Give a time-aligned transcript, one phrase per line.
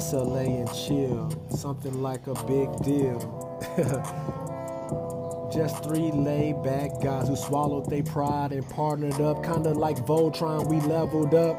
[0.00, 3.20] SLA and chill, something like a big deal.
[5.52, 10.66] Just three laid back guys who swallowed their pride and partnered up, kinda like Voltron,
[10.70, 11.56] we leveled up.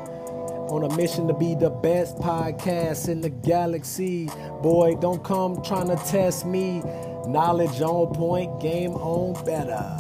[0.71, 4.27] On a mission to be the best podcast in the galaxy.
[4.63, 6.81] Boy, don't come trying to test me.
[7.27, 9.97] Knowledge on point, game on better.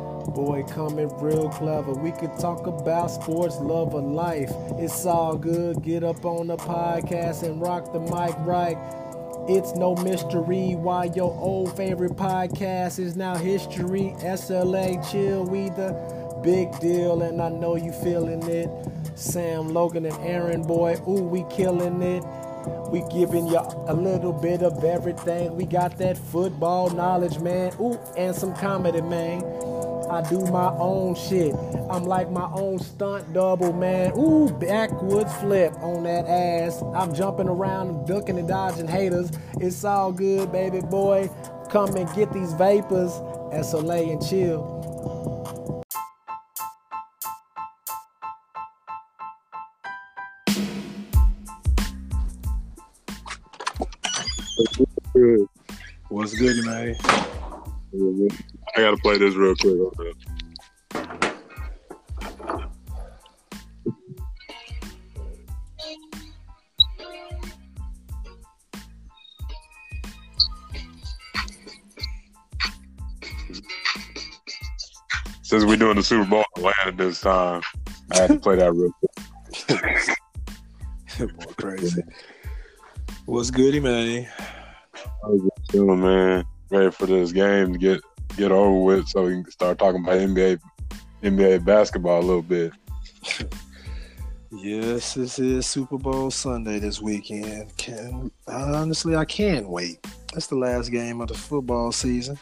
[0.34, 1.92] Boy, coming real clever.
[1.92, 4.52] We could talk about sports, love of life.
[4.78, 5.82] It's all good.
[5.82, 8.78] Get up on the podcast and rock the mic right.
[9.48, 14.14] It's no mystery why your old favorite podcast is now history.
[14.18, 18.70] SLA, chill, we the big deal, and I know you feeling it.
[19.16, 22.22] Sam, Logan, and Aaron, boy, ooh, we killing it.
[22.90, 25.56] We giving you a little bit of everything.
[25.56, 27.72] We got that football knowledge, man.
[27.80, 29.42] Ooh, and some comedy, man.
[30.10, 31.54] I do my own shit.
[31.88, 34.12] I'm like my own stunt double, man.
[34.18, 36.82] Ooh, backwards flip on that ass.
[36.96, 39.30] I'm jumping around ducking and dodging haters.
[39.60, 41.30] It's all good, baby boy.
[41.70, 43.12] Come and get these vapors.
[43.52, 44.80] SLA and chill.
[56.08, 56.96] What's good, man?
[58.76, 60.16] I gotta play this real quick.
[75.42, 77.62] Since we're doing the Super Bowl in Atlanta this time,
[78.12, 79.16] I had to play that real quick.
[81.56, 82.02] Crazy.
[83.26, 84.28] What's goody, man?
[85.24, 86.44] I was just chilling, man.
[86.70, 88.00] Ready for this game to get
[88.40, 90.58] get over with, so we can start talking about NBA
[91.22, 92.72] NBA basketball a little bit.
[94.50, 97.76] Yes, this is Super Bowl Sunday this weekend.
[97.76, 100.02] Can honestly, I can wait.
[100.32, 102.38] That's the last game of the football season,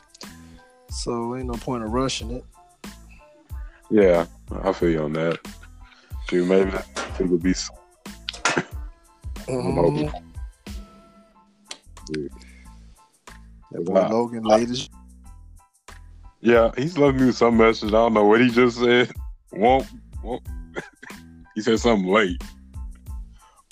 [0.89, 2.44] so ain't no point of rushing it.
[3.91, 4.27] Yeah,
[4.62, 5.39] I feel you on that.
[6.28, 6.71] Dude, maybe
[7.19, 7.55] it would be.
[9.49, 10.09] Mm-hmm.
[13.84, 14.91] Boy Logan latest.
[16.41, 17.88] Yeah, he's left me with some message.
[17.88, 19.12] I don't know what he just said.
[19.53, 19.87] Won't,
[20.22, 20.43] won't.
[21.54, 22.43] he said something late.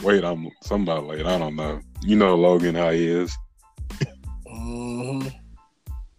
[0.03, 1.27] Wait, I'm somebody late.
[1.27, 1.81] I don't know.
[2.03, 3.37] You know Logan how he is.
[4.49, 5.28] hmm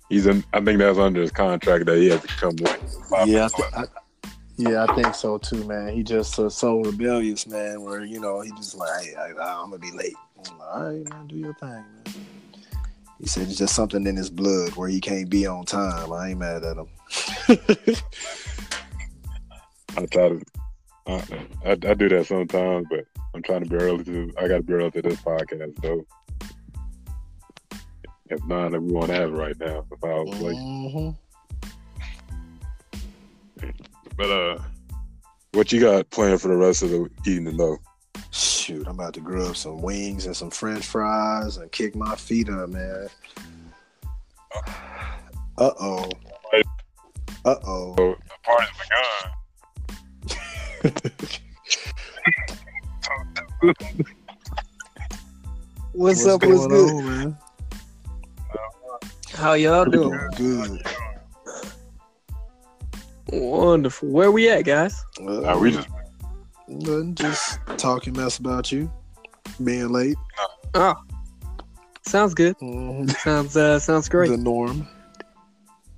[0.10, 0.44] He's in.
[0.54, 2.80] I think that's under his contract that he has to come late.
[3.26, 3.86] Yeah, I I,
[4.56, 5.94] yeah, I think so too, man.
[5.94, 7.82] He just uh, so rebellious, man.
[7.82, 10.16] Where you know he just like, hey, I, I'm gonna be late.
[10.38, 12.04] I'm like, all right, man, do your thing, man.
[13.20, 16.14] He said it's just something in his blood where he can't be on time.
[16.14, 16.88] I ain't mad at him.
[19.98, 20.42] I try to.
[21.08, 21.24] I,
[21.66, 24.32] I, I do that sometimes, but I'm trying to be early to.
[24.38, 26.06] I got to be early to this podcast, though.
[28.30, 29.86] If not, we want to have it right now.
[29.92, 30.56] If I was late.
[30.58, 31.16] Mhm.
[34.16, 34.60] But uh,
[35.54, 37.78] what you got planned for the rest of the evening, though?
[38.68, 42.50] Shoot, I'm about to grill some wings and some French fries and kick my feet
[42.50, 43.08] up, man.
[45.58, 46.10] Uh oh.
[47.46, 47.96] Uh oh.
[47.96, 48.68] The party's
[50.84, 50.92] begun.
[55.94, 56.44] What's, up?
[56.44, 56.94] What's going good?
[56.94, 57.38] on, man?
[59.34, 60.20] How y'all doing?
[60.36, 60.86] Good.
[63.28, 64.10] Wonderful.
[64.10, 65.02] Where we at, guys?
[65.22, 65.88] Uh, we just
[66.88, 68.90] Nothing, just talking mess about you
[69.64, 70.16] being late.
[70.74, 70.96] Oh,
[72.06, 72.56] sounds good.
[72.60, 73.12] Mhm.
[73.20, 74.30] Sounds uh, sounds great.
[74.30, 74.88] The norm.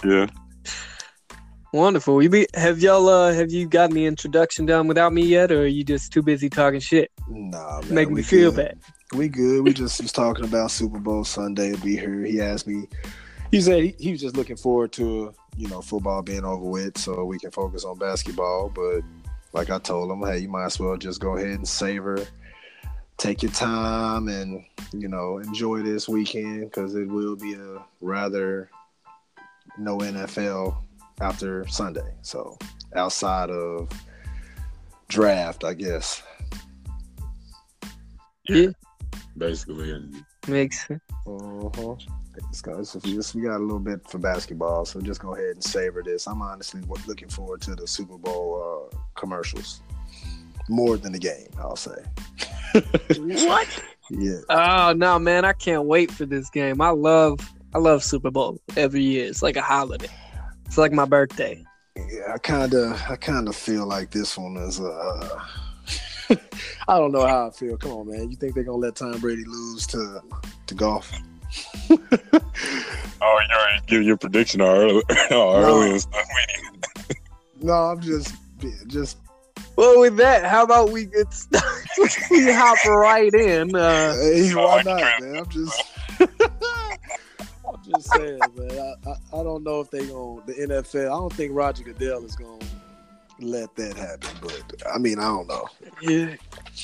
[0.03, 0.27] yeah.
[1.73, 2.23] Wonderful.
[2.23, 5.61] You be have y'all uh have you gotten the introduction done without me yet, or
[5.63, 7.93] are you just too busy talking shit, Nah, man.
[7.93, 8.57] making me feel good.
[8.69, 8.79] bad?
[9.13, 9.63] We good.
[9.63, 12.23] We just was talking about Super Bowl Sunday to be here.
[12.23, 12.87] He asked me.
[13.51, 16.97] He said he, he was just looking forward to you know football being over with,
[16.97, 18.69] so we can focus on basketball.
[18.73, 19.01] But
[19.53, 22.25] like I told him, hey, you might as well just go ahead and savor,
[23.17, 24.63] take your time, and
[24.93, 28.69] you know enjoy this weekend because it will be a rather
[29.77, 30.75] no NFL
[31.21, 32.13] after Sunday.
[32.21, 32.57] So
[32.95, 33.89] outside of
[35.07, 36.21] draft, I guess.
[38.47, 38.69] Yeah,
[39.37, 40.11] Basically,
[40.47, 41.01] Makes sense.
[41.27, 41.95] Uh-huh.
[42.49, 45.51] It's got, it's, it's- we got a little bit for basketball, so just go ahead
[45.55, 46.27] and savor this.
[46.27, 49.81] I'm honestly looking forward to the Super Bowl uh, commercials
[50.69, 51.47] more than the game.
[51.59, 52.01] I'll say.
[53.17, 53.83] what?
[54.11, 54.39] Yeah.
[54.49, 55.45] Oh no, man!
[55.45, 56.81] I can't wait for this game.
[56.81, 57.39] I love
[57.73, 59.25] I love Super Bowl every year.
[59.27, 60.09] It's like a holiday.
[60.65, 61.63] It's like my birthday.
[61.95, 65.39] Yeah, I kind of, I kind of feel like this one is, uh,
[66.87, 67.75] I don't know how I feel.
[67.77, 68.29] Come on, man.
[68.31, 70.21] You think they're gonna let Tom Brady lose to
[70.67, 71.11] to Goff?
[73.21, 76.25] Oh, you already give your prediction early, early and stuff.
[77.61, 78.33] No, I'm just
[78.87, 79.17] just
[79.75, 81.89] Well, with that, how about we get started?
[82.31, 83.75] we hop right in.
[83.75, 85.37] Uh, hey, I why not, man?
[85.37, 85.83] I'm just
[86.19, 88.71] I'm just saying, man.
[88.71, 91.05] I, I, I don't know if they going the NFL.
[91.07, 92.57] I don't think Roger Goodell is gonna
[93.41, 94.29] let that happen.
[94.41, 95.65] But I mean, I don't know.
[96.01, 96.35] yeah,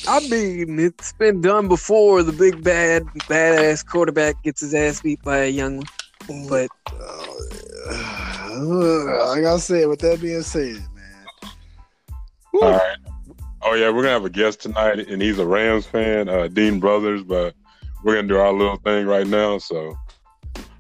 [0.07, 2.23] I mean, it's been done before.
[2.23, 5.83] The big bad badass quarterback gets his ass beat by a young
[6.27, 6.47] one.
[6.49, 8.55] But Uh,
[9.29, 11.51] like I said, with that being said, man.
[12.53, 12.97] All right.
[13.61, 16.79] Oh yeah, we're gonna have a guest tonight, and he's a Rams fan, uh, Dean
[16.79, 17.23] Brothers.
[17.23, 17.55] But
[18.03, 19.57] we're gonna do our little thing right now.
[19.57, 19.97] So,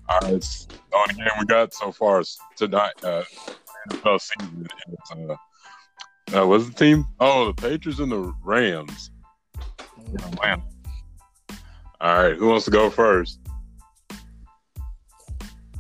[0.07, 2.93] all right, it's the only game we got so far is tonight.
[3.03, 3.23] Uh,
[3.89, 4.67] NFL season.
[4.87, 5.35] It's, uh,
[6.33, 7.05] uh, what's the team?
[7.19, 9.11] Oh, the Patriots and the Rams.
[10.07, 10.63] in Atlanta.
[12.01, 13.39] All right, who wants to go first?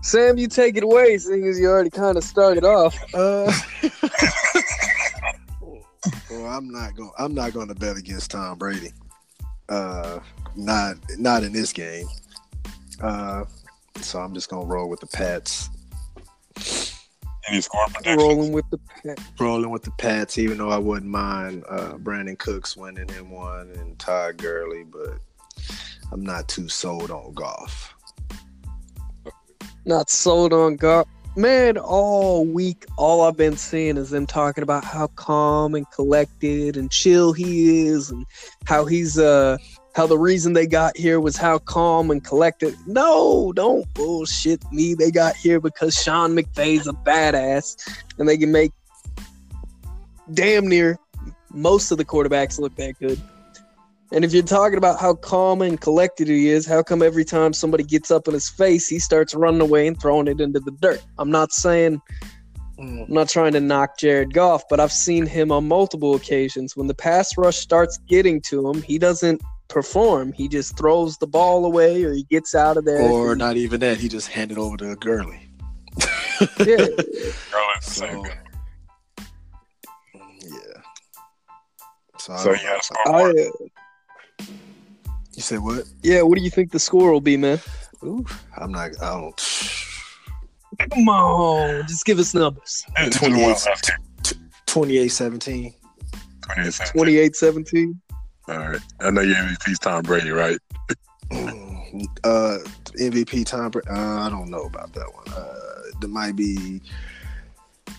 [0.01, 2.95] Sam, you take it away, seeing as you already kind of started off.
[3.13, 3.51] Uh,
[6.29, 7.11] well, I'm not going.
[7.17, 8.91] I'm not going to bet against Tom Brady.
[9.67, 10.19] Uh,
[10.55, 12.05] not not in this game.
[13.01, 13.45] Uh,
[13.97, 15.69] so I'm just gonna roll with the Pats.
[17.47, 18.17] Any score predictions?
[18.17, 19.17] Rolling with the pack.
[19.39, 23.69] Rolling with the Pats, even though I wouldn't mind uh, Brandin Cooks winning him one
[23.71, 25.19] and Todd Gurley, but
[26.11, 27.93] I'm not too sold on Goff.
[29.85, 31.07] Not sold on Goff.
[31.37, 36.77] Man, all week, all I've been seeing is them talking about how calm and collected
[36.77, 38.25] and chill he is, and
[38.65, 39.57] how he's uh
[39.95, 42.75] how the reason they got here was how calm and collected.
[42.85, 44.93] No, don't bullshit me.
[44.93, 47.77] They got here because Sean McVay's a badass,
[48.19, 48.73] and they can make
[50.33, 50.99] damn near
[51.53, 53.19] most of the quarterbacks look that good.
[54.11, 57.53] And if you're talking about how calm and collected he is, how come every time
[57.53, 60.71] somebody gets up in his face, he starts running away and throwing it into the
[60.71, 61.01] dirt?
[61.17, 62.01] I'm not saying
[62.77, 66.75] I'm not trying to knock Jared Goff, but I've seen him on multiple occasions.
[66.75, 70.31] When the pass rush starts getting to him, he doesn't perform.
[70.33, 73.01] He just throws the ball away or he gets out of there.
[73.01, 73.97] Or not even that.
[73.97, 75.49] He just handed over to Gurley.
[76.65, 76.87] Yeah.
[77.75, 78.23] The same.
[78.23, 78.31] So,
[80.43, 80.81] yeah.
[82.17, 82.77] So, So don't you know.
[82.77, 83.35] a scoreboard.
[83.37, 84.45] I, uh,
[85.33, 85.83] you said what?
[86.01, 87.59] yeah, what do you think the score will be, man?
[88.03, 88.25] Ooh,
[88.57, 88.91] I'm not.
[89.01, 89.41] I don't.
[90.89, 92.85] Come on, just give us numbers.
[92.97, 93.55] It's 21
[94.65, 95.73] 28 17.
[96.41, 96.91] 28 seconds.
[96.91, 98.01] 28 17.
[98.47, 98.79] All right.
[98.99, 100.57] I know your MVP's Tom Brady, right?
[102.25, 102.57] Uh,
[102.99, 103.71] MVP Tom.
[103.71, 105.33] Bra- Uh, I don't know about that one.
[105.33, 106.81] Uh, there might be.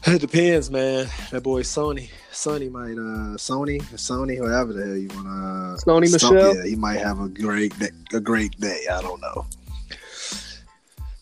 [0.06, 1.06] It depends, man.
[1.30, 5.76] That boy Sony, Sony might uh Sony, Sony, whoever the hell you wanna.
[5.78, 6.56] Sony Son- Michel?
[6.56, 8.82] Yeah, he might have a great day, a great day.
[8.92, 9.46] I don't know.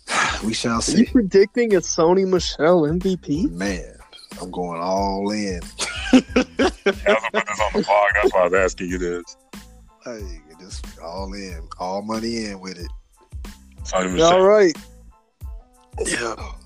[0.44, 1.00] We shall Are see.
[1.00, 3.52] you predicting a Sony Michel MVP?
[3.52, 3.96] Man,
[4.42, 5.60] I'm going all in.
[6.12, 8.08] I was gonna put this on the blog.
[8.14, 9.36] That's why I was asking you this.
[10.04, 12.90] Hey, just all in, all money in with it.
[13.92, 14.76] All right.
[16.04, 16.34] Yeah.
[16.36, 16.56] All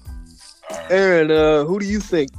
[0.71, 0.91] right.
[0.91, 2.31] Aaron, uh, who do you think?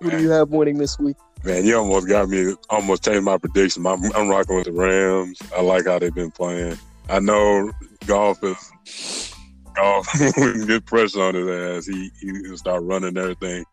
[0.00, 1.16] Who do you have winning this week?
[1.44, 2.54] Man, you almost got me.
[2.70, 3.86] Almost changed my prediction.
[3.86, 5.40] I'm, I'm rocking with the Rams.
[5.56, 6.76] I like how they've been playing.
[7.08, 7.70] I know
[8.06, 9.32] Goff is
[9.74, 10.08] Goff.
[10.36, 11.86] we can get pressure on his ass.
[11.86, 13.64] He he will start running and everything.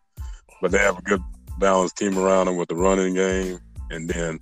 [0.62, 1.22] But they have a good
[1.58, 3.58] balanced team around them with the running game,
[3.90, 4.40] and then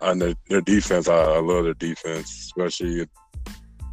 [0.00, 1.08] on their, their defense.
[1.08, 3.06] I, I love their defense, especially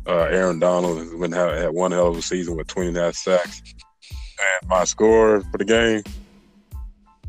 [0.08, 2.98] uh, Aaron Donald has been had, had one hell of a season with 20 and
[2.98, 3.62] a half sacks.
[4.40, 6.04] And my score for the game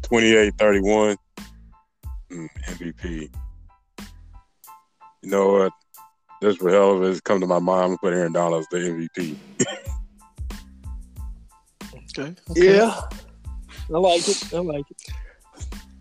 [0.03, 1.17] 28 31.
[2.33, 3.31] Mm, MVP.
[5.23, 5.73] You know what?
[6.43, 7.83] Just for hell of it, it's come to my mind.
[7.83, 9.37] I'm gonna put Aaron Donald as the MVP.
[12.17, 12.33] Okay.
[12.55, 13.01] Yeah.
[13.93, 14.55] I like it.
[14.55, 15.03] I like it.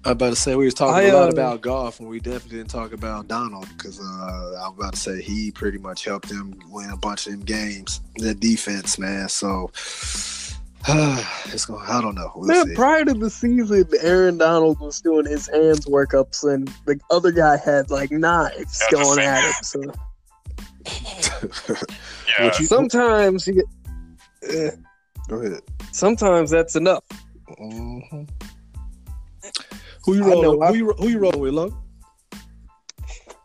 [0.05, 2.19] I'm about to say we was talking I, a lot uh, about Goff, and we
[2.19, 6.27] definitely didn't talk about Donald because uh, I'm about to say he pretty much helped
[6.27, 8.01] them win a bunch of them games.
[8.17, 9.29] The defense, man.
[9.29, 9.71] So
[10.89, 11.85] it's going.
[11.87, 12.31] I don't know.
[12.35, 12.73] We'll Man, see.
[12.75, 17.55] prior to the season, Aaron Donald was doing his hands workups, and the other guy
[17.55, 19.47] had like knives That's the going at guy.
[19.47, 19.53] him.
[19.63, 19.81] So
[22.39, 23.65] Yeah, you- sometimes, you get,
[24.53, 24.71] eh,
[25.29, 25.61] Go ahead.
[25.93, 27.03] sometimes that's enough.
[27.59, 28.29] Mhm.
[30.05, 30.63] Who you rolling?
[30.63, 31.73] I- Who you, who you rolling with, love?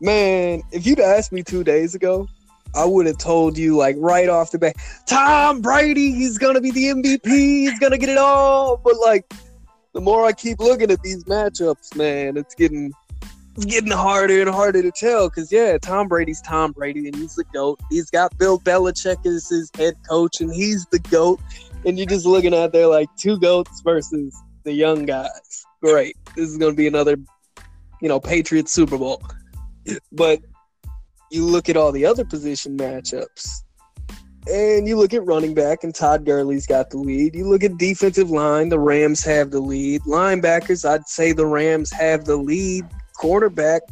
[0.00, 2.28] Man, if you'd asked me two days ago,
[2.74, 6.70] I would have told you like right off the bat, Tom Brady, he's gonna be
[6.70, 7.28] the MVP,
[7.68, 8.76] he's gonna get it all.
[8.76, 9.32] But like,
[9.94, 12.92] the more I keep looking at these matchups, man, it's getting
[13.56, 17.34] it's getting harder and harder to tell because yeah, Tom Brady's Tom Brady and he's
[17.34, 17.80] the goat.
[17.90, 21.40] He's got Bill Belichick as his head coach and he's the goat.
[21.85, 25.64] And you're just looking at there like two goats versus the young guys.
[25.82, 27.16] Great, this is gonna be another,
[28.02, 29.23] you know, Patriots Super Bowl.
[30.12, 30.40] But
[31.30, 33.62] you look at all the other position matchups.
[34.50, 37.35] And you look at running back, and Todd Gurley's got the lead.
[37.35, 40.00] You look at defensive line, the Rams have the lead.
[40.02, 42.87] Linebackers, I'd say the Rams have the lead.
[43.14, 43.82] Quarterback,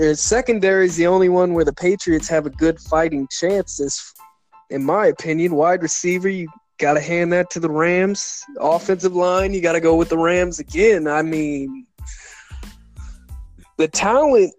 [0.00, 3.76] uh, secondary is the only one where the Patriots have a good fighting chance.
[3.76, 4.12] This,
[4.70, 8.42] in my opinion, wide receiver, you got to hand that to the Rams.
[8.58, 11.06] Offensive line, you got to go with the Rams again.
[11.06, 11.86] I mean,
[13.76, 14.54] the talent,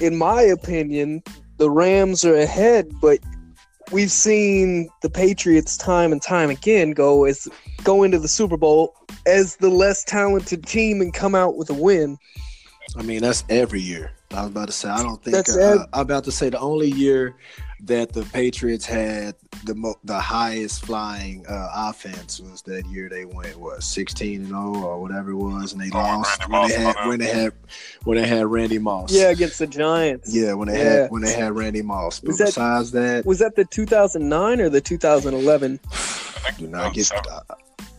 [0.00, 1.22] in my opinion,
[1.58, 3.18] the Rams are ahead, but
[3.92, 7.48] we've seen the Patriots time and time again go as
[7.84, 8.94] go into the Super Bowl
[9.26, 12.18] as the less talented team and come out with a win.
[12.96, 14.12] I mean, that's every year.
[14.32, 15.48] I was about to say, I don't think.
[15.48, 17.36] Uh, ev- I'm about to say the only year
[17.80, 23.24] that the Patriots had the mo- the highest flying uh, offense was that year they
[23.24, 26.60] went what 16 and 0 or whatever it was, and they Oh, lost Randy when
[26.60, 27.52] Moss they had when they had
[28.04, 29.12] when they had Randy Moss.
[29.12, 30.34] Yeah, against the Giants.
[30.34, 30.90] yeah, when they Yeah.
[31.02, 32.20] had when they had Randy Moss.
[32.20, 35.80] But Was that- besides that, Was that the 2009 or the 2011?
[36.58, 37.10] do not get.
[37.12, 37.40] I,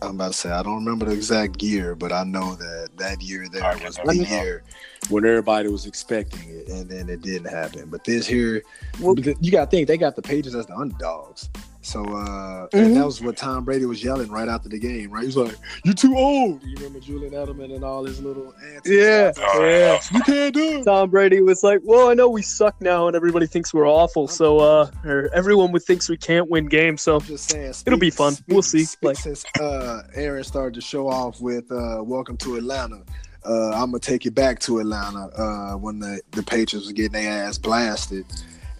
[0.00, 3.20] I'm about to say I don't remember the exact year, but I know that that
[3.20, 4.06] year there I was that.
[4.06, 4.62] the year
[5.08, 7.88] when everybody was expecting it, and then it didn't happen.
[7.90, 8.62] But this year,
[9.00, 11.48] Well- you got to think they got the Patriots as the underdogs.
[11.88, 12.68] So uh, Mhm.
[12.74, 15.10] and that was what Tom Brady was yelling right after the game.
[15.10, 18.52] Right, he was like, "You're too old." You remember Julian Edelman and all his little
[18.62, 18.90] antics.
[18.90, 19.98] Yeah, Oh, yeah.
[20.12, 20.84] You can't do it.
[20.84, 24.28] Tom Brady was like, "Well, I know we suck now, and everybody thinks we're awful.
[24.28, 27.00] So, uh, or everyone would thinks we can't win games.
[27.00, 27.72] So, I'm just saying.
[27.86, 28.36] It'll be fun.
[28.48, 28.84] We'll see.
[28.84, 33.00] speak- Like- since uh, Aaron started to show off with uh, "Welcome to Atlanta,"
[33.46, 37.12] uh, I'm gonna take you back to Atlanta uh, when the the Patriots were getting
[37.12, 38.26] their ass blasted,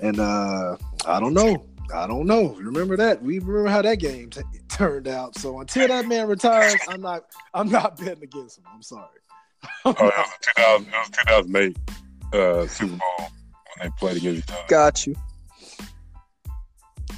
[0.00, 1.64] and uh, I don't know.
[1.94, 2.54] I don't know.
[2.60, 3.22] Remember that?
[3.22, 5.36] We remember how that game t- turned out.
[5.36, 7.24] So until that man retires, I'm not.
[7.54, 8.64] I'm not betting against him.
[8.72, 9.06] I'm sorry.
[9.84, 10.86] Oh, that was 2000.
[10.86, 11.78] It was 2008
[12.32, 13.30] uh, Super Bowl when
[13.82, 14.64] they played against each other.
[14.68, 15.14] got you.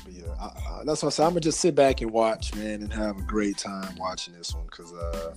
[0.05, 2.55] But yeah, I, I, that's what I said I'm gonna just sit back and watch,
[2.55, 5.35] man, and have a great time watching this one because uh,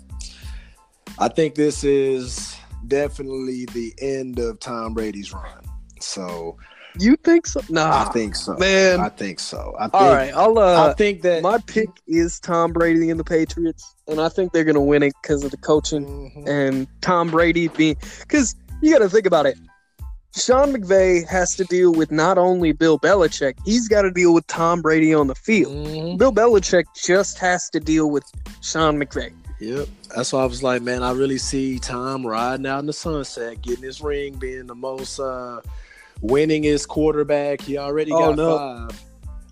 [1.20, 2.56] I think this is
[2.88, 5.64] definitely the end of Tom Brady's run.
[6.00, 6.58] So
[7.00, 7.62] You think so?
[7.70, 8.56] Nah, I think so.
[8.58, 9.00] man.
[9.00, 9.76] I think so.
[9.80, 9.94] I think.
[9.96, 10.58] All right, I'll.
[10.60, 14.52] Uh, I think that my pick is Tom Brady and the Patriots, and I think
[14.54, 16.48] they're gonna win it because of the coaching Mhm.
[16.48, 17.98] and Tom Brady being.
[18.22, 19.58] Because you got to think about it.
[20.36, 24.46] Sean McVay has to deal with not only Bill Belichick, he's got to deal with
[24.48, 25.74] Tom Brady on the field.
[25.74, 26.18] Mhm.
[26.18, 28.24] Bill Belichick just has to deal with
[28.62, 29.32] Sean McVay.
[29.60, 29.88] Yep.
[30.16, 33.62] That's why I was like, man, I really see Tom riding out in the sunset,
[33.62, 35.62] getting his ring, being the most uh
[36.24, 37.62] winningest quarterback.
[37.62, 38.58] He already Oh, got no.
[38.58, 39.02] five.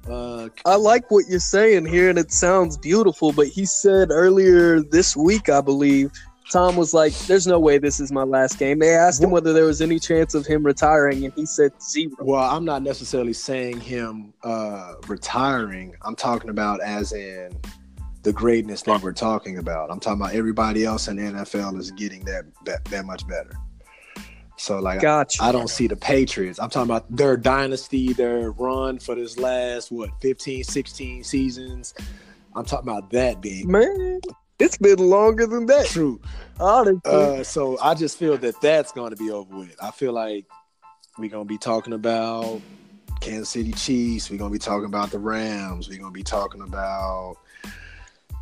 [0.10, 3.32] Uh I like what you're saying here, and it sounds beautiful.
[3.34, 6.12] But he said earlier this week, I believe,
[6.51, 9.54] Tom was like, "There's no way this is my last game." They asked him whether
[9.54, 12.13] there was any chance of him retiring, and he said zero.
[12.20, 15.94] Well, I'm not necessarily saying him uh, retiring.
[16.01, 17.56] I'm talking about as in
[18.24, 19.92] the greatness that we're talking about.
[19.92, 23.51] I'm talking about everybody else in the NFL is getting that that, that much better.
[24.62, 25.44] So like Gotcha.
[25.44, 26.60] I don't see the Patriots.
[26.60, 31.96] I'm talking about their dynasty, their run for this last what 15, 16 seasons.
[32.56, 34.22] I'm talking about that being Man,
[34.60, 35.88] it's been longer than that.
[35.88, 36.22] true.
[36.60, 39.75] Honestly, Uh, so I just feel that that's going to be over with.
[39.82, 40.46] I feel like
[41.18, 42.62] we're going to be talking about
[43.20, 44.30] Kansas City Chiefs.
[44.30, 45.89] We're going to be talking about the Rams.
[45.89, 47.38] We're going to be talking about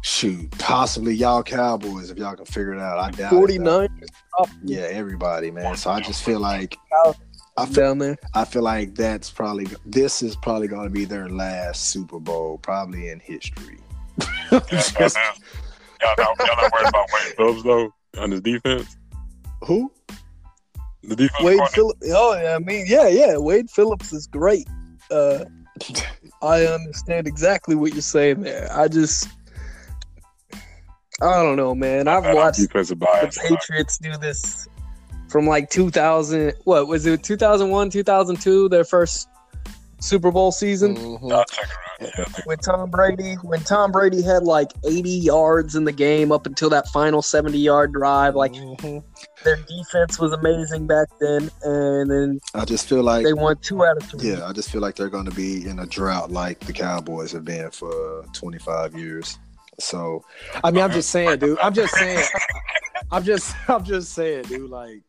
[0.01, 2.99] shoot, possibly y'all Cowboys if y'all can figure it out.
[2.99, 3.89] I doubt it, 49
[4.63, 5.75] Yeah, everybody, man.
[5.75, 6.77] So I just feel like
[7.57, 8.17] I feel, down there.
[8.33, 12.57] I feel like that's probably this is probably going to be their last Super Bowl,
[12.59, 13.79] probably in history.
[14.51, 14.95] Yeah, Just-
[16.01, 18.97] y'all, not, y'all not worried about Wade Phillips though on his defense.
[19.63, 19.91] who?
[21.03, 22.07] The defense Wade Phillips.
[22.13, 23.37] Oh, yeah, I mean, yeah, yeah.
[23.37, 24.67] Wade Phillips is great.
[25.11, 25.45] Uh,
[26.41, 28.69] I understand exactly what you're saying there.
[28.71, 29.29] I just,
[31.21, 32.07] I don't know, man.
[32.07, 33.37] I've that watched defensive the bias.
[33.37, 34.67] Patriots do this
[35.27, 36.53] from like 2000.
[36.63, 37.23] What was it?
[37.23, 39.27] 2001, 2002, their first
[40.01, 41.33] Super Bowl season Mhm.
[41.33, 41.65] I'll check
[41.99, 42.29] it out.
[42.37, 43.33] Yeah, with Tom Brady.
[43.43, 47.57] When Tom Brady had like 80 yards in the game up until that final 70
[47.57, 49.03] yard drive, like Mhm.
[49.43, 53.83] their defense was amazing back then, and then I just feel like they won two
[53.83, 54.29] out of three.
[54.31, 57.33] Yeah, I just feel like they're going to be in a drought like the Cowboys
[57.33, 59.37] have been for 25 years.
[59.79, 60.23] So,
[60.63, 61.57] I mean, I'm just saying, dude.
[61.59, 62.23] I'm just saying.
[63.11, 64.69] I'm just, I'm just saying, dude.
[64.69, 65.01] Like,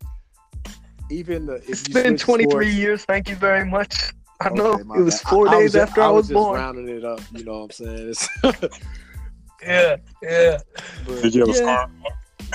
[1.10, 3.04] even the, if It's you been 23 sports- years.
[3.04, 4.12] Thank you very much.
[4.40, 6.34] I know Okay, my it was four I- I days ju- after I was, just
[6.34, 6.58] born.
[6.58, 7.20] rounding it up.
[7.32, 8.14] You know what I'm saying?
[9.62, 10.58] Yeah, yeah.
[11.06, 11.56] but, Did you have a Yeah.
[11.84, 11.90] scar?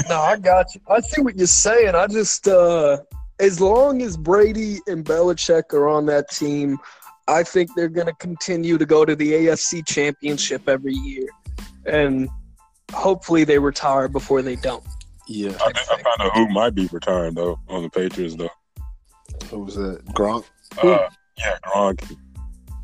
[0.10, 0.82] No, I got you.
[0.90, 1.94] I see what you're saying.
[1.94, 2.98] I just, uh,
[3.40, 6.80] as long as Brady and Belichick are on that team,
[7.28, 11.28] I think they're going to continue to go to the AFC Championship every year,
[11.86, 12.30] and
[12.94, 14.84] hopefully they retire before they don't.
[15.28, 15.50] yeah.
[15.66, 18.50] I, think I found out who might be retiring though on the Patriots though.
[19.50, 20.04] Who was that?
[20.14, 20.46] Gronk.
[20.82, 22.18] Uh, yeah, Gronk.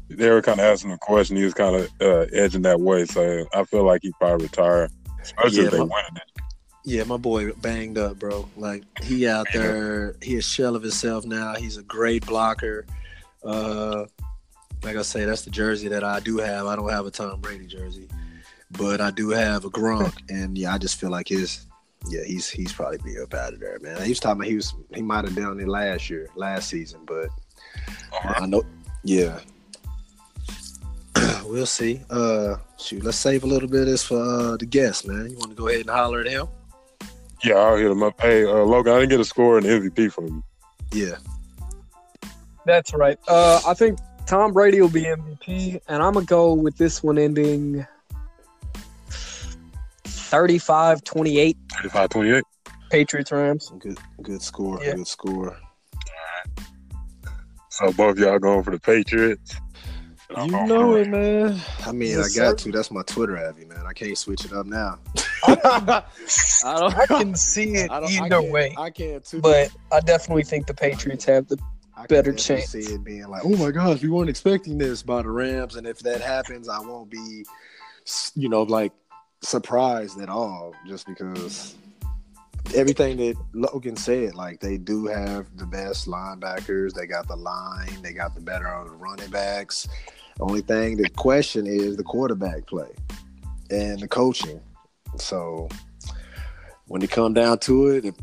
[0.09, 1.37] They were kind of asking him a question.
[1.37, 4.89] He was kind of uh, edging that way, so I feel like he probably retire,
[5.21, 6.23] especially Yeah, if they my- win it.
[6.83, 8.49] Yeah, my boy banged up, bro.
[8.57, 11.53] Like he out there, he a shell of himself now.
[11.55, 12.87] He's a great blocker.
[13.43, 14.05] Uh,
[14.83, 16.65] like I say, that's the jersey that I do have.
[16.65, 18.09] I don't have a Tom Brady jersey,
[18.77, 21.67] but I do have a Gronk, and yeah, I just feel like his.
[22.09, 24.01] Yeah, he's he's probably be up out of there, man.
[24.01, 27.01] He was talking about he was he might have done it last year, last season,
[27.05, 27.29] but
[28.23, 28.63] I know.
[29.03, 29.39] Yeah,
[31.45, 32.01] we'll see.
[32.09, 35.29] Uh, shoot, let's save a little bit of this for uh, the guest, man.
[35.29, 36.47] You want to go ahead and holler at him?
[37.43, 38.19] Yeah, I'll hit him up.
[38.21, 40.43] Hey, uh, Logan, I didn't get a score and MVP from you.
[40.93, 41.15] Yeah.
[42.65, 43.17] That's right.
[43.27, 43.97] Uh, I think
[44.27, 47.85] Tom Brady will be MVP, and I'm going to go with this one ending
[50.31, 52.43] 35 28 35 28.
[52.89, 53.71] Patriots Rams.
[53.79, 54.79] Good, good score.
[54.83, 54.95] Yeah.
[54.95, 55.57] Good score.
[57.69, 59.55] So both y'all going for the Patriots.
[60.37, 61.59] You know it, man.
[61.85, 62.65] I mean, Yes, I got sir.
[62.69, 62.71] to.
[62.77, 63.83] That's my Twitter avi, man.
[63.85, 64.99] I can't switch it up now.
[65.43, 66.03] I
[66.63, 66.95] don't.
[66.95, 69.41] I can see it I don't- I either can't- way, I can't too.
[69.41, 71.57] but I definitely think the Patriots have the
[71.97, 72.69] I can better definitely chance.
[72.87, 75.85] See it being like, oh my gosh, we weren't expecting this by the Rams, and
[75.85, 77.45] if that happens, I won't be,
[78.35, 78.93] you know, like
[79.41, 81.75] surprised at all, just because
[82.75, 88.01] everything that Logan said, like they do have the best linebackers, they got the line,
[88.01, 88.67] they got the better
[88.97, 89.87] running backs.
[90.39, 92.91] Only thing the question is the quarterback play
[93.69, 94.61] and the coaching.
[95.17, 95.69] So
[96.87, 98.15] when it come down to it, if,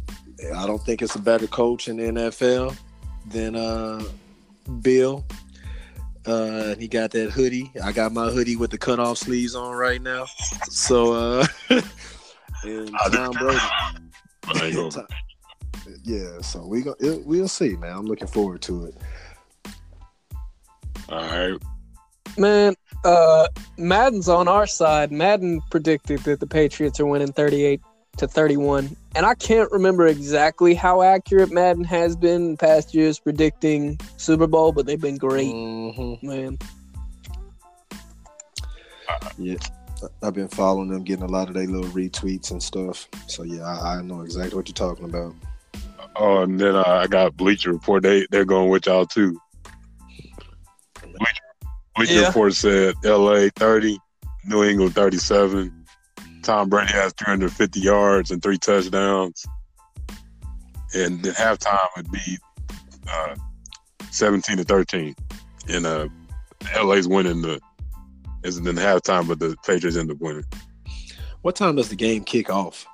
[0.55, 2.77] I don't think it's a better coach in the NFL
[3.27, 4.03] than uh,
[4.83, 5.25] Bill.
[6.29, 7.73] Uh, he got that hoodie.
[7.83, 10.27] I got my hoodie with the cutoff sleeves on right now.
[10.69, 11.47] So, uh,
[12.65, 13.59] and Tom Brady.
[14.49, 14.93] I
[16.05, 16.95] yeah, so we go.
[17.01, 17.97] It, we'll see, man.
[17.97, 18.95] I'm looking forward to it.
[21.09, 21.59] All right.
[22.37, 25.11] Man, uh, Madden's on our side.
[25.11, 27.81] Madden predicted that the Patriots are winning 38
[28.19, 28.95] to 31.
[29.15, 34.47] And I can't remember exactly how accurate Madden has been in past years predicting Super
[34.47, 36.23] Bowl, but they've been great, Mhm.
[36.23, 36.59] man.
[39.39, 39.57] Yeah,
[40.23, 43.09] I've been following them, getting a lot of their little retweets and stuff.
[43.27, 45.35] So yeah, I, I know exactly what you're talking about.
[46.17, 48.03] Oh, and then uh, I got Bleacher Report.
[48.03, 49.41] They they're going with y'all too.
[51.01, 51.43] Bleacher,
[51.97, 52.27] Bleacher Yeah.
[52.29, 53.51] Report said L.A.
[53.51, 53.99] 30,
[54.47, 55.78] New England 37.
[56.49, 59.45] Tom Brady has 350 yards and three touchdowns.
[60.95, 62.39] And then halftime would be
[63.07, 63.35] uh,
[64.11, 65.15] 17 to 13.
[65.69, 66.09] And uh,
[66.83, 67.61] LA's winning the
[68.45, 70.47] isn't in halftime, but the Patriots end up winning.
[71.43, 72.87] What time does the game kick off?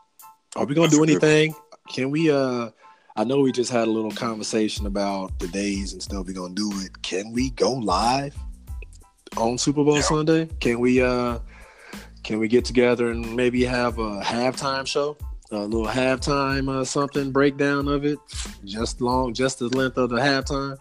[0.57, 1.55] Are we gonna do That's a good- anything?
[1.88, 2.33] Can we?
[2.33, 2.71] uh
[3.14, 6.27] I know we just had a little conversation about the days and stuff.
[6.27, 7.03] We're gonna do it.
[7.03, 8.35] Can we go live
[9.37, 10.01] on Super Bowl Yeah.
[10.03, 10.47] Sunday?
[10.61, 11.01] Can we?
[11.01, 11.38] uh
[12.24, 15.16] Can we get together and maybe have a halftime show?
[15.50, 18.18] A little halftime uh, something breakdown of it,
[18.64, 20.76] just long, just the length of the halftime.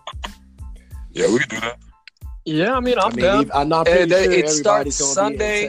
[1.12, 1.79] Yeah, we can do that.
[2.45, 3.51] Yeah, I mean, I'm I mean, down.
[3.53, 5.67] I'm not pretty they- sure it everybody's starts Sunday.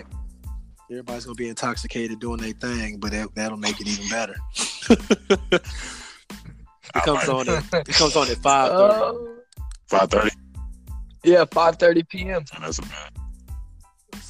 [0.88, 4.36] Be everybody's gonna be intoxicated doing their thing, but that, that'll make it even better.
[4.90, 5.62] it
[7.04, 7.48] comes on.
[7.48, 9.28] At, it comes on at five thirty.
[9.92, 10.30] Uh, 5:30.
[11.24, 12.44] yeah, 5:30 p.m.
[12.60, 13.10] That's a bad.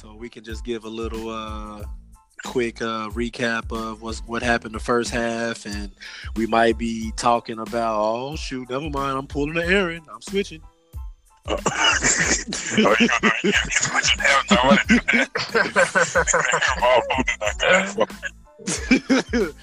[0.05, 1.81] So we can just give a little uh,
[2.45, 5.89] quick uh, recap of what's what happened the first half, and
[6.35, 7.99] we might be talking about.
[7.99, 9.17] Oh shoot, never mind.
[9.17, 10.03] I'm pulling the Aaron.
[10.13, 10.61] I'm switching.
[11.47, 13.47] oh, you gonna do?
[13.47, 14.77] You can switch it halftime.
[16.79, 17.35] Ball holding
[17.97, 18.09] like
[19.33, 19.53] that.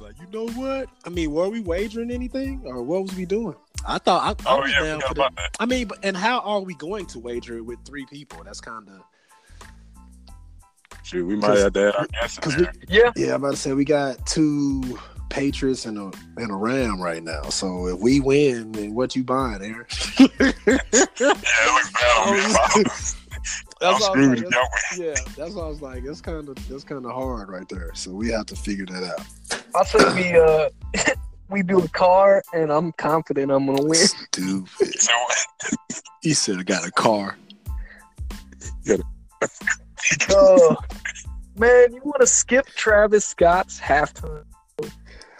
[0.00, 0.88] like you know what?
[1.04, 3.56] I mean, were we wagering anything, or what was we doing?
[3.84, 5.34] I thought I, I Oh was yeah, down for that.
[5.34, 5.56] that.
[5.58, 8.44] I mean, but and how are we going to wager it with three people?
[8.44, 9.02] That's kind of
[11.02, 11.96] Shoot, we might have that.
[11.96, 12.66] our guess in because we.
[12.88, 13.34] Yeah, yeah.
[13.34, 17.42] I'm about to say we got two Patriots and a and a Ram right now.
[17.44, 19.86] So if we win, then what you buying, Aaron?
[20.18, 22.26] Yeah, it looks bad.
[22.26, 23.16] I'm That's
[23.80, 26.48] why I was screwed like, if y'all yeah, that's why I was like, it's kind
[26.48, 27.90] of that's kind of hard right there.
[27.94, 29.26] So we have to figure that out.
[29.74, 30.68] I think we uh
[31.50, 33.94] we do a car, and I'm confident I'm gonna win.
[33.94, 34.94] Stupid.
[36.20, 37.36] he said I got a car.
[40.30, 40.76] Oh,
[41.56, 44.44] man, you want to skip Travis Scott's halftime?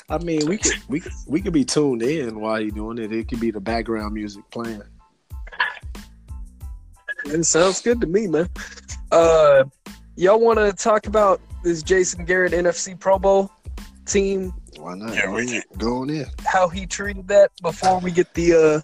[0.09, 3.13] I mean, we could we could, we could be tuned in while he doing it.
[3.13, 4.83] It could be the background music playing.
[7.25, 8.49] It sounds good to me, man.
[9.11, 9.65] Uh,
[10.17, 13.51] y'all want to talk about this Jason Garrett NFC Pro Bowl
[14.07, 14.53] team?
[14.77, 15.15] Why not?
[15.15, 15.63] Yeah, we on, can.
[15.79, 16.27] go on in.
[16.45, 18.81] How he treated that before we get the uh.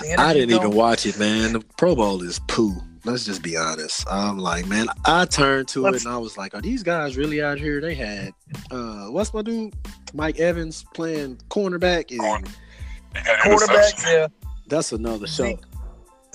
[0.00, 1.54] The I didn't even watch it, man.
[1.54, 2.80] The Pro Bowl is poo.
[3.04, 4.06] Let's just be honest.
[4.10, 7.16] I'm like, man, I turned to Let's- it and I was like, are these guys
[7.16, 7.80] really out here?
[7.80, 8.32] They had
[8.70, 9.74] uh what's my dude?
[10.14, 12.48] Mike Evans playing cornerback and Corner.
[13.12, 14.28] They had yeah.
[14.68, 15.44] that's another show.
[15.44, 15.60] Zeke,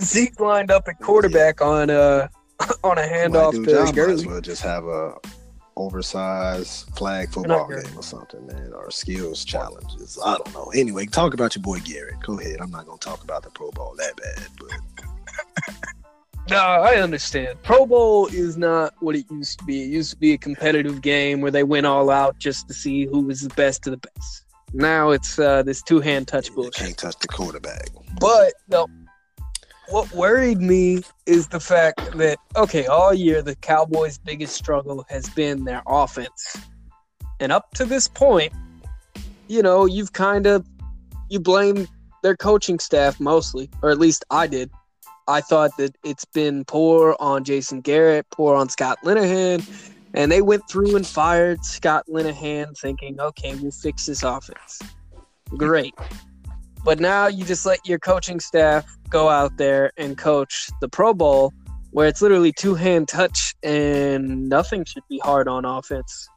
[0.01, 2.27] Zeke lined up at quarterback on uh
[2.83, 5.15] on a Like, handoff dude, to y'all might as well just have a
[5.75, 10.19] oversized flag football game or something, man, or skills challenges.
[10.23, 10.71] I don't know.
[10.75, 12.19] Anyway, talk about your boy Garrett.
[12.21, 12.57] Go ahead.
[12.59, 15.75] I'm not gonna talk about the Pro Bowl that bad, but
[16.49, 17.61] No, I understand.
[17.61, 19.83] Pro Bowl is not what it used to be.
[19.83, 23.05] It used to be a competitive game where they went all out just to see
[23.05, 24.45] who was the best of the best.
[24.73, 26.73] Now it's uh, this two hand touch you bullshit.
[26.73, 27.89] can't touch the quarterback.
[28.19, 28.87] But no,
[29.89, 35.29] what worried me is the fact that okay, all year the Cowboys' biggest struggle has
[35.29, 36.57] been their offense,
[37.39, 38.53] and up to this point,
[39.47, 40.65] you know, you've kind of
[41.29, 41.87] you blame
[42.21, 44.69] their coaching staff mostly, or at least I did.
[45.29, 49.63] I thought that it's been poor on Jason Garrett, poor on Scott Linehan,
[50.15, 54.81] and they went through and fired Scott Linehan, thinking, okay, we'll fix this offense.
[55.49, 55.93] Great.
[56.83, 61.13] But now you just let your coaching staff go out there and coach the Pro
[61.13, 61.53] Bowl,
[61.91, 66.27] where it's literally two hand touch and nothing should be hard on offense.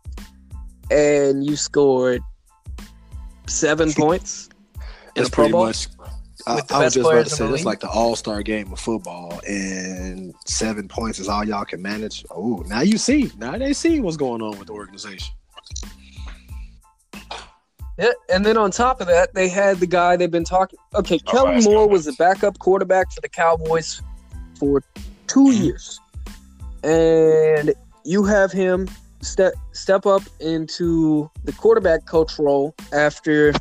[0.91, 2.21] And you scored
[3.47, 4.51] seven points
[5.17, 5.65] in That's pretty Bowl.
[5.65, 5.89] much.
[6.47, 8.43] I, With the I was best just about to say it's like the All Star
[8.43, 12.25] game of football, and seven points is all y'all can manage.
[12.31, 15.35] Oh, now you see, now they see what's going on with the organization.
[17.99, 20.79] Yeah, and then on top of that, they had the guy they've been talking.
[20.95, 24.01] Okay, Oh, Kellen last Moore was the backup quarterback for the Cowboys
[24.59, 24.83] for
[25.27, 25.63] two Mm-hmm.
[25.65, 26.01] years,
[26.83, 27.75] and
[28.05, 28.89] you have him
[29.21, 33.53] step step up into the quarterback coach role after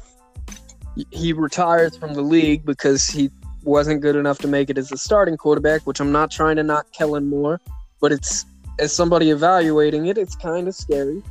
[1.12, 3.30] he retires from the league because he
[3.64, 5.86] wasn't good enough to make it as a starting quarterback.
[5.88, 7.60] Which I'm not trying to knock Kellen Moore,
[8.00, 8.46] but it's
[8.80, 11.22] as somebody evaluating it, it's kind of scary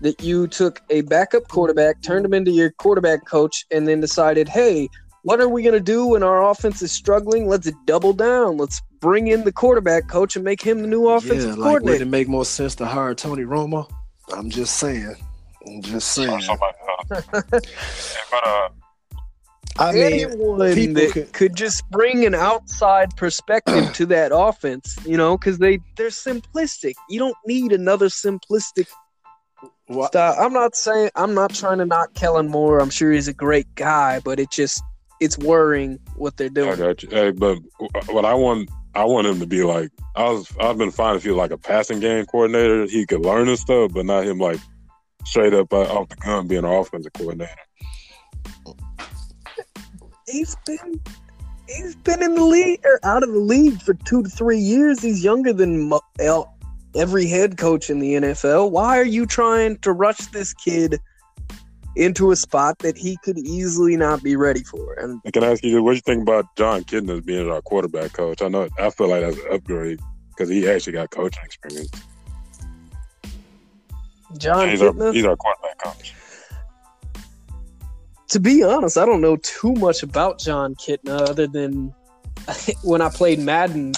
[0.00, 4.48] that you took a backup quarterback, turned him into your quarterback coach, and then decided,
[4.48, 4.88] hey,
[5.22, 7.48] what are we going to do when our offense is struggling?
[7.48, 8.56] Let's double down.
[8.56, 11.82] Let's bring in the quarterback coach and make him the new offensive yeah, like would
[11.82, 12.04] coordinator.
[12.04, 13.90] it make more sense to hire Tony Romo?
[14.32, 15.16] I'm just saying.
[15.68, 16.30] I'm just saying.
[16.30, 16.76] Or somebody
[17.10, 17.24] else.
[18.14, 18.68] Yeah, but uh,
[19.78, 24.96] I mean, Anyone people that could- could just bring an outside perspective to that offense,
[25.06, 26.94] you know, because they they're simplistic.
[27.08, 28.88] You don't need another simplistic
[29.88, 30.34] wha- style.
[30.38, 32.80] I'm not saying I'm not trying to knock Kellen Moore.
[32.80, 34.82] I'm sure he's a great guy, but it just
[35.20, 36.70] it's worrying what they're doing.
[36.70, 36.88] I doing.
[36.88, 37.08] got you.
[37.10, 37.58] Hey, but
[38.08, 39.90] what I want, I want him to be like.
[40.16, 42.86] I was, I've been fine if he was like a passing game coordinator.
[42.86, 44.58] He could learn and stuff, but not him like
[45.24, 47.52] straight up uh, off the gun being an offensive coordinator.
[50.26, 51.00] he's been
[51.68, 55.02] he's been in the league or out of the league for two to three years.
[55.02, 55.92] He's younger than
[56.94, 58.70] every head coach in the NFL.
[58.70, 60.98] Why are you trying to rush this kid
[61.96, 64.94] into a spot that he could easily not be ready for?
[64.94, 68.12] And I can ask you, what do you think about Jon Kitna being our quarterback
[68.12, 68.42] coach?
[68.42, 70.00] I know, I feel like that's an upgrade
[70.30, 71.90] because he actually got coaching experience.
[74.36, 76.14] John he's, our, Kitna, he's our quarterback coach.
[78.28, 81.94] to be honest, I don't know too much about Jon Kitna other than
[82.82, 83.92] when I played Madden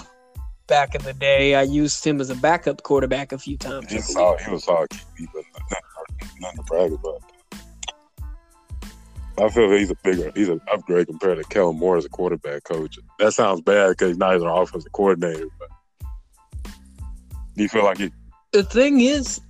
[0.68, 1.56] back in the day.
[1.56, 3.90] I used him as a backup quarterback a few times.
[3.90, 4.40] He's solid.
[4.40, 7.22] He was solid QB, but nothing, nothing to brag about.
[9.38, 12.64] I feel he's a bigger, he's an upgrade compared to Kellen Moore as a quarterback
[12.64, 12.98] coach.
[13.18, 15.46] That sounds bad because he's not even an offensive coordinator.
[15.58, 16.72] But
[17.56, 18.12] do you feel like he?
[18.52, 19.40] the thing is,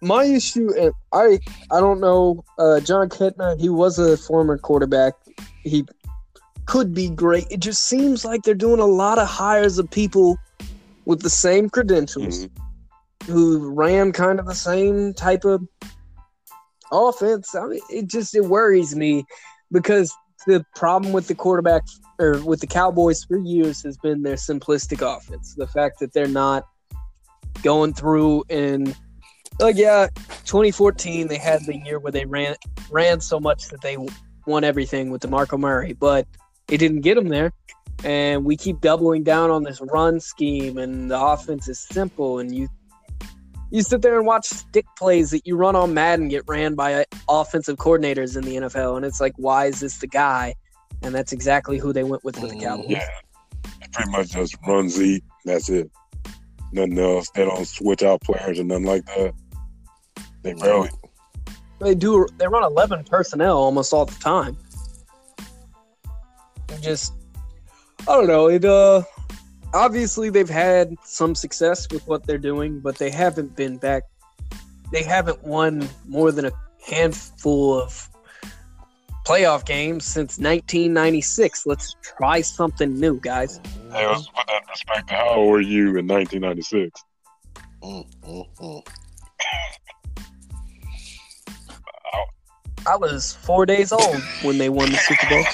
[0.00, 1.38] my issue, and I
[1.70, 5.14] I don't know, uh, Jon Kitna, he was a former quarterback.
[5.62, 5.86] He
[6.66, 7.46] could be great.
[7.50, 10.38] It just seems like they're doing a lot of hires of people
[11.04, 12.50] with the same credentials Mhm.
[13.26, 15.62] who ran kind of the same type of
[16.92, 17.54] offense.
[17.54, 19.24] I mean, it just it worries me
[19.72, 20.12] because
[20.46, 21.82] the problem with the quarterback
[22.18, 25.54] or with the Cowboys for years has been their simplistic offense.
[25.56, 26.66] The fact that they're not
[27.62, 28.96] going through and
[29.60, 30.08] Like yeah,
[30.44, 32.56] 2014 they had the year where they ran
[32.90, 33.96] ran so much that they
[34.46, 36.26] won everything with DeMarco Murray, but
[36.68, 37.52] it didn't get them there.
[38.02, 42.38] And we keep doubling down on this run scheme, and the offense is simple.
[42.38, 42.68] And you
[43.70, 47.04] you sit there and watch stick plays that you run on Madden get ran by
[47.28, 50.54] offensive coordinators in the NFL, and it's like, why is this the guy?
[51.02, 52.86] And that's exactly who they went with for the Mm, Cowboys.
[52.88, 53.08] Yeah,
[53.92, 55.24] pretty much just run Zeke.
[55.44, 55.90] That's it.
[56.72, 57.30] Nothing else.
[57.30, 59.34] They don't switch out players or nothing like that.
[60.42, 60.90] They barely.
[61.80, 62.26] They do.
[62.36, 64.56] They run eleven personnel almost all the time.
[66.68, 67.14] It just,
[68.02, 68.48] I don't know.
[68.48, 69.02] It uh,
[69.74, 74.04] obviously they've had some success with what they're doing, but they haven't been back.
[74.92, 76.52] They haven't won more than a
[76.86, 78.08] handful of
[79.24, 81.66] playoff games since 1996.
[81.66, 83.60] Let's try something new, guys.
[83.92, 85.16] Hey, let's put that in perspective.
[85.16, 87.04] How old were you in 1996?
[87.82, 88.86] Mm, mm, mm.
[92.86, 95.44] I was four days old when they won the Super Bowl.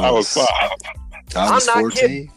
[0.00, 0.46] I was five.
[1.34, 2.30] I was I'm not 14.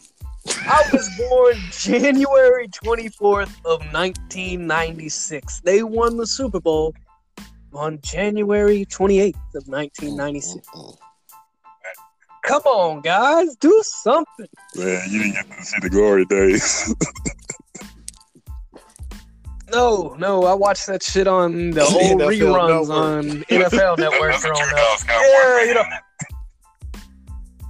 [0.68, 5.62] I was born January 24th of 1996.
[5.62, 6.94] They won the Super Bowl
[7.74, 10.68] on January 28th of 1996.
[10.68, 10.98] Mm, mm,
[12.44, 14.48] Come on, guys, do something.
[14.76, 16.94] Man, you didn't get to see the glory days.
[19.71, 22.89] No, no, I watched that shit on the old NFL reruns Network.
[22.89, 24.99] on NFL Network growing up.
[25.08, 25.84] Yeah, you know.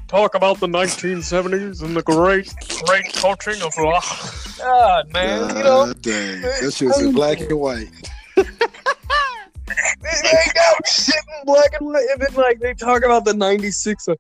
[0.08, 2.54] Talk about the 1970s and the great,
[2.86, 5.50] great coaching of God, man.
[5.58, 6.42] You know, dang.
[6.42, 7.90] That shit was in black and white.
[9.68, 12.06] They ain't got shit in black and white.
[12.14, 14.08] And then, like, they talk about the 96.
[14.08, 14.16] uh,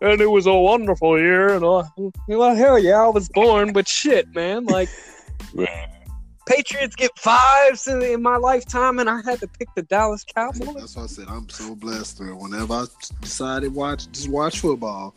[0.00, 1.54] And it was a wonderful year.
[1.54, 1.92] And all.
[2.28, 4.66] Well, hell yeah, I was born, but shit, man.
[4.66, 4.88] Like,
[5.52, 5.66] Man,
[6.46, 10.74] Patriots get fives in, in my lifetime, and I had to pick the Dallas Cowboys.
[10.74, 12.18] That's why I said I'm so blessed.
[12.18, 12.84] That whenever I
[13.20, 15.14] decided watch, just watch football,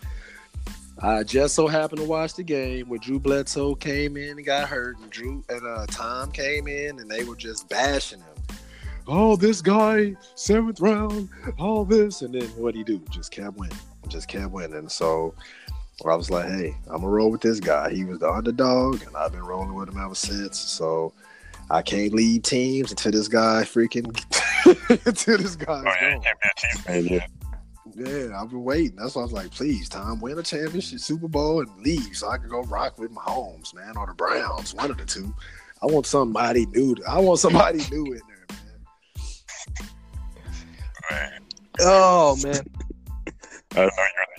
[0.99, 4.69] I just so happened to watch the game where Drew Bledsoe came in and got
[4.69, 8.57] hurt, and Drew and uh, Tom came in, and they were just bashing him.
[9.05, 13.01] Oh, this guy, seventh round, all this, and then what he do?
[13.09, 14.89] Just kept winning, just kept winning.
[14.89, 15.33] So
[16.05, 17.91] I was like, hey, I'm gonna roll with this guy.
[17.91, 20.59] He was the underdog, and I've been rolling with him ever since.
[20.59, 21.11] So
[21.71, 24.05] I can't leave teams until this guy freaking
[25.05, 25.83] until this guy.
[25.85, 26.21] Oh, yeah, you gone.
[26.23, 27.29] can't be a Chiefs fan yet.
[27.95, 28.95] Yeah, I've been waiting.
[28.97, 32.29] That's why I was like, please, Tom, win a championship, Super Bowl, and leave so
[32.29, 35.33] I can go rock with Mahomes, man, or the Browns, one of the two.
[35.81, 36.95] I want somebody new.
[37.09, 39.79] I want somebody new in there, man.
[41.09, 41.41] Man,
[41.79, 42.55] Oh, man.
[43.71, 43.89] I know you're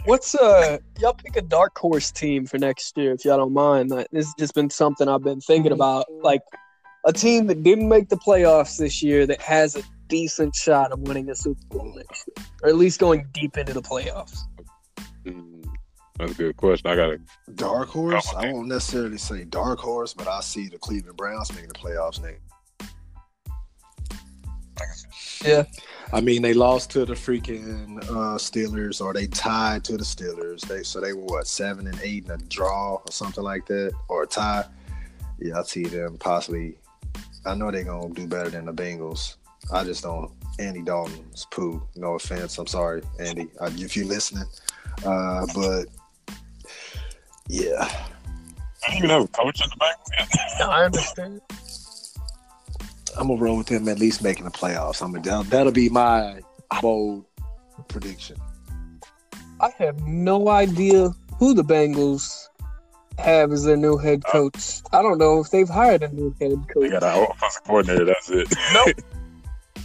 [0.09, 3.91] What's uh y'all pick a dark horse team for next year if y'all don't mind.
[3.91, 6.07] Like, This has just been something I've been thinking about.
[6.23, 6.41] Like
[7.05, 11.01] a team that didn't make the playoffs this year that has a decent shot of
[11.01, 12.47] winning a Super Bowl next year.
[12.63, 14.39] Or at least going deep into the playoffs.
[15.27, 15.69] Mm,
[16.19, 16.91] That's a good question.
[16.91, 17.21] I got a
[17.55, 18.33] Dark horse?
[18.35, 18.53] I okay.
[18.55, 22.41] won't necessarily say dark horse, but I see the Cleveland Browns making the playoffs next.
[26.13, 30.63] I mean, they lost to the freaking uh, Steelers, or they tied to the Steelers.
[30.63, 33.93] They so they were what seven and eight in a draw or something like that,
[34.09, 34.65] or a tie.
[35.39, 36.79] Yeah, I see them possibly.
[37.45, 39.37] I know they're gonna do better than the Bengals.
[39.73, 40.31] I just don't.
[40.59, 41.83] Andy Dalton's poo.
[41.95, 42.59] No offense.
[42.59, 44.49] I'm sorry, Andy, if you're listening.
[45.05, 45.85] Uh, but
[47.49, 47.89] yeah,
[48.83, 49.97] Did he even have a coach in the back?
[50.69, 51.41] I understand.
[53.19, 55.03] I'm gonna roll with them at least making the playoffs.
[55.03, 56.41] I'm gonna that'll, that'll be my
[56.81, 57.25] bold
[57.89, 58.37] prediction.
[59.61, 62.47] I have no idea who the Bengals
[63.19, 64.81] have as their new head coach.
[64.93, 66.91] I don't know if they've hired a new head They coach.
[66.91, 68.05] got an offensive coordinator.
[68.05, 68.55] That's it.
[68.73, 68.97] Nope.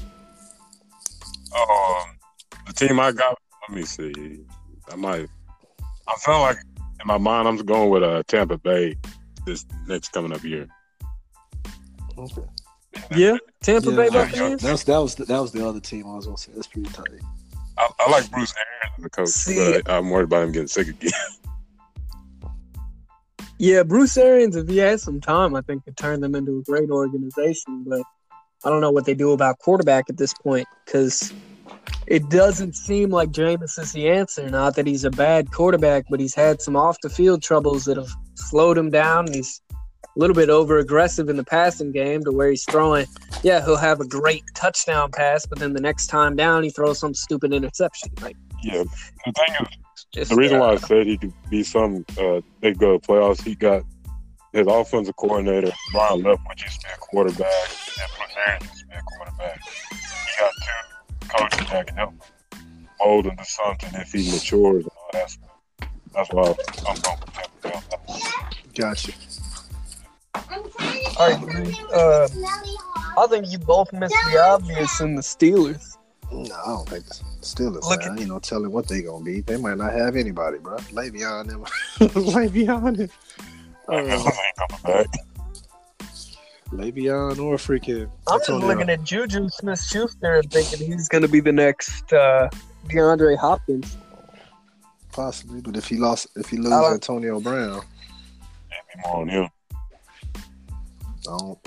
[1.56, 2.18] um,
[2.68, 3.38] the team I got.
[3.68, 4.42] Let me see.
[4.92, 5.28] I might.
[6.08, 6.58] I feel like
[7.02, 8.96] in my mind I'm going with uh, Tampa Bay
[9.46, 10.68] this next coming up year.
[12.18, 12.44] Okay.
[13.16, 14.62] Yeah, Tampa Yeah, Bay that- Buccaneers.
[14.62, 16.52] That's that was the, that was the other team I was gonna say.
[16.56, 17.08] That's pretty tight.
[17.78, 20.68] I, I like Bruce Arians as a coach, See- but I'm worried about him getting
[20.68, 21.12] sick again.
[23.60, 26.64] Yeah, Bruce Arians, if he has some time, I think could turn them into a
[26.64, 27.86] great organization.
[27.88, 28.02] But
[28.66, 31.32] I don't know what they do about quarterback at this point because
[32.08, 34.50] it doesn't seem like Jameis is the answer.
[34.50, 37.96] Not that he's a bad quarterback, but he's had some off the field troubles that
[37.96, 39.32] have slowed him down.
[39.32, 39.62] He's
[40.16, 43.08] a little bit over aggressive in the passing game to where he's throwing.
[43.42, 47.00] Yeah, he'll have a great touchdown pass, but then the next time down, he throws
[47.00, 48.10] some stupid interception.
[48.22, 48.84] Like yeah,
[49.26, 52.42] the thing is, just the reason uh, why I said he could be some, uh,
[52.62, 53.44] they go to playoffs.
[53.44, 53.84] He got
[54.52, 57.54] his offensive coordinator, Byron Leftwich, used to be a quarterback,
[58.00, 59.62] and Bruce Arians used to be a quarterback.
[59.92, 64.92] He got two coaches that can help him mold into something if he matures and
[64.96, 65.50] all that stuff.
[66.14, 66.54] That's why
[66.88, 68.20] I'm going with Tampa Bay.
[68.76, 69.12] Gotcha.
[70.36, 70.44] All
[71.20, 72.28] right, uh,
[73.18, 75.98] I think you both missed the obvious in the Steelers.
[76.32, 77.84] No, I don't think the Steelers.
[77.88, 78.18] Look man.
[78.20, 79.42] Ain't no telling what they gonna be.
[79.42, 80.78] They might not have anybody, bro.
[80.78, 81.64] Le'Veon them.
[82.00, 82.98] Le'Veon.
[82.98, 83.12] This
[83.88, 85.08] Uh, ain't coming back.
[86.72, 88.10] Le'Veon or freaking.
[88.28, 92.12] I'm just looking at Juju Smith Schuster and thinking he's going to be the next
[92.12, 92.50] uh,
[92.88, 93.96] DeAndre Hopkins.
[95.12, 97.82] Possibly, but if he lost, if he lose I like- Antonio Brown,
[98.72, 99.50] Be more on him.
[101.28, 101.60] I don't.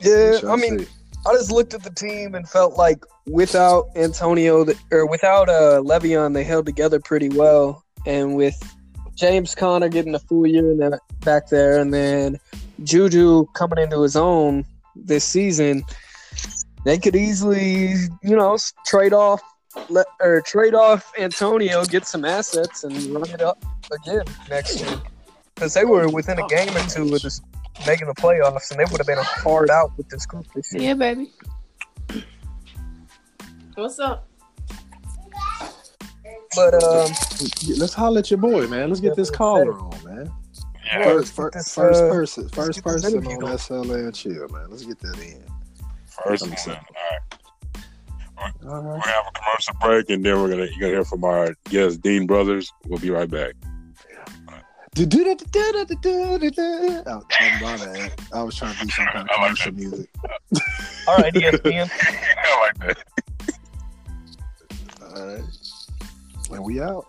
[0.00, 0.86] Yeah, I mean, see.
[1.26, 6.34] I just looked at the team and felt like without Antonio or without uh, Le'Veon,
[6.34, 7.84] they held together pretty well.
[8.06, 8.56] And with
[9.16, 12.38] James Conner getting a full year in that back there, and then
[12.84, 14.64] Juju coming into his own
[14.94, 15.82] this season,
[16.84, 19.42] they could easily, you know, trade off
[19.88, 25.00] let, or trade off Antonio, get some assets, and run it up again next year.
[25.54, 27.40] Because they were within a game or two of this
[27.86, 30.72] making the playoffs, and they would have been a hard out with this group this
[30.72, 30.82] year.
[30.82, 31.32] Yeah, baby.
[33.74, 34.28] What's up?
[36.54, 37.10] But um,
[37.76, 38.88] let's holler at your boy, man.
[38.88, 40.32] Let's get this caller on, man.
[40.86, 41.04] Yeah.
[41.04, 43.52] First, first, this, first uh, person, first person on going.
[43.54, 44.70] SLA and chill, man.
[44.70, 45.42] Let's get that in.
[46.24, 46.56] First Let me one.
[46.56, 46.70] see.
[46.70, 46.78] All
[47.10, 48.52] right.
[48.66, 51.24] All We're gonna have a commercial break, and then we're gonna you're gonna hear from
[51.24, 52.72] our guest Dean Brothers.
[52.86, 53.54] We'll be right back.
[57.06, 57.22] Oh,
[57.60, 58.12] my bad.
[58.32, 60.08] I was trying to do some kind of I like commercial music.
[61.06, 61.90] all right, ESPN.
[62.38, 62.98] I like that.
[65.02, 65.44] All right.
[66.50, 67.06] And we out.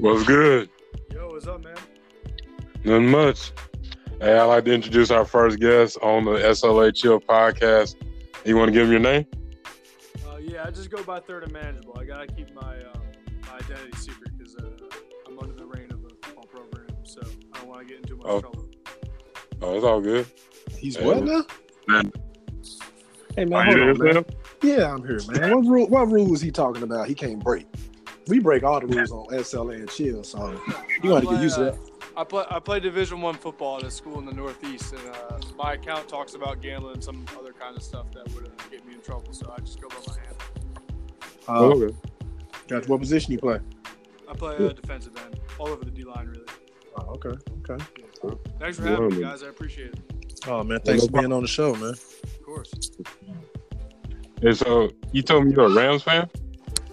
[0.00, 0.68] What's good?
[1.10, 1.76] Yo, what's up, man?
[2.84, 3.52] Nothing much.
[4.20, 7.96] Hey, I'd like to introduce our first guest on the SLA Chill podcast.
[8.44, 9.26] You want to give him your name?
[10.28, 11.96] Uh, yeah, I just go by third and manageable.
[11.98, 13.00] I gotta keep my um,
[13.48, 14.68] my identity secret because uh,
[15.26, 17.20] I'm under the reign of the football program, so
[17.54, 18.40] I don't want to get into much Oh.
[18.40, 18.66] trouble.
[19.62, 20.26] Oh, it's all good.
[20.78, 21.44] He's Hey, what now?
[21.88, 22.12] man.
[23.36, 24.14] Hey Are man, you hold on, man.
[24.14, 24.24] Sam?
[24.62, 25.50] Yeah, I'm here, man.
[25.54, 25.86] What rule?
[25.88, 27.08] What rule is he talking about?
[27.08, 27.66] He can't break.
[28.26, 30.60] We break all the rules on SLA and chill, so
[31.02, 31.89] you got to I get used to play, that.
[32.16, 35.38] I play I play Division One football at a school in the Northeast, and uh,
[35.56, 38.86] my account talks about gambling and some other kind of stuff that would uh, get
[38.86, 39.32] me in trouble.
[39.32, 40.36] So I just go by my hand.
[41.48, 41.96] Uh, okay.
[42.68, 43.60] got what position you play?
[44.28, 46.44] I play uh, defensive end, all over the D line, really.
[46.96, 47.36] Oh, okay,
[47.70, 47.84] okay.
[47.98, 48.30] Yeah.
[48.58, 49.42] Thanks for having me, guys.
[49.42, 50.46] I appreciate it.
[50.46, 51.90] Oh man, thanks for being on the show, man.
[51.90, 52.72] Of course.
[54.42, 56.28] And so you told me you're a Rams fan?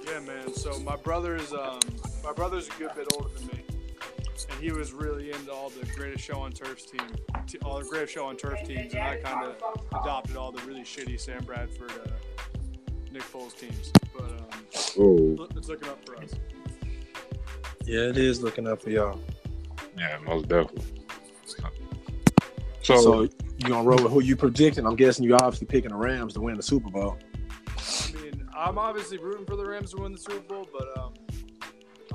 [0.06, 0.54] Yeah, man.
[0.54, 1.80] So my brother's um,
[2.24, 3.64] my brother's a good bit older than me,
[4.50, 7.02] and he was really into all the greatest show on turfs team,
[7.48, 9.56] t- all the greatest show on turf teams, and I kind of
[10.02, 12.10] adopted all the really shitty Sam Bradford, uh,
[13.12, 13.92] Nick Foles teams.
[14.14, 14.46] But um,
[15.00, 16.32] Oh, it's looking up for us.
[17.86, 19.20] Yeah, it is looking up for y'all.
[19.98, 20.84] yeah, most definitely.
[22.84, 23.30] So, So you
[23.68, 24.86] gonna roll with who you predicting?
[24.86, 27.18] I'm guessing you're obviously picking the Rams to win the Super Bowl.
[27.78, 31.14] I mean, I'm obviously rooting for the Rams to win the Super Bowl, but um,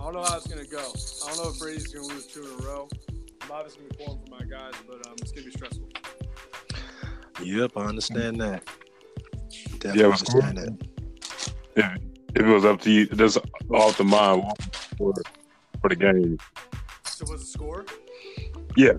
[0.03, 0.79] I don't know how it's gonna go.
[0.79, 2.89] I don't know if Brady's gonna lose two in a row.
[3.43, 5.89] I'm obviously gonna be pulling for my guys, but um, it's gonna be stressful.
[7.41, 8.65] Yep, I understand that.
[9.49, 10.43] Yeah, Definitely it was cool.
[10.43, 10.79] understand
[11.77, 12.01] that.
[12.35, 13.39] if, if it was up to you, that's
[13.71, 14.43] off the mind
[14.99, 15.15] for,
[15.81, 16.37] for the game.
[17.05, 17.87] So what's the score?
[18.77, 18.95] Yeah.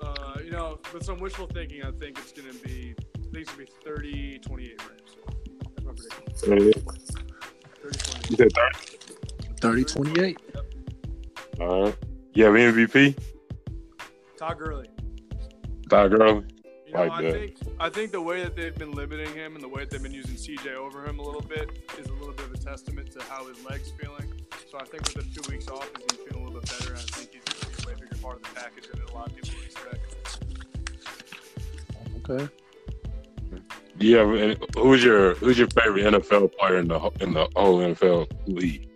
[0.00, 3.36] Uh, you know, with some wishful thinking, I think it's going to be, I think
[3.36, 5.00] it's going to be 30 28 Rams.
[5.74, 6.24] That's my prediction.
[6.42, 6.86] Uh,
[7.82, 8.93] 30 You said 30
[9.64, 9.84] 30?
[9.84, 10.38] 28.
[11.60, 11.96] All right.
[12.34, 13.16] You have MVP?
[14.36, 14.88] Todd Gurley.
[15.88, 16.44] Todd Gurley?
[16.86, 17.32] You know, Like I that.
[17.32, 20.02] think I think the way that they've been limiting him and the way that they've
[20.02, 23.10] been using CJ over him a little bit is a little bit of a testament
[23.12, 24.32] to how his legs feeling.
[24.70, 26.90] So I think with the two weeks off, he's feeling a little bit better.
[26.92, 29.02] And I think he's going to be a way bigger part of the package than
[29.02, 30.38] a lot of people expect.
[32.28, 32.48] Okay.
[33.98, 37.46] Do you have any, who's your who's your favorite NFL player in the in the
[37.54, 38.88] whole NFL league?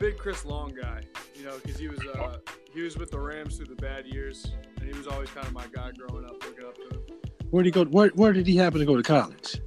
[0.00, 1.02] Big Chris Long guy,
[1.36, 2.38] you know, because he was uh,
[2.72, 5.52] he was with the Rams through the bad years, and he was always kind of
[5.52, 7.20] my guy growing up, looking up to him.
[7.50, 7.90] Where did he go?
[7.90, 9.60] Where, where did he happen to go to college?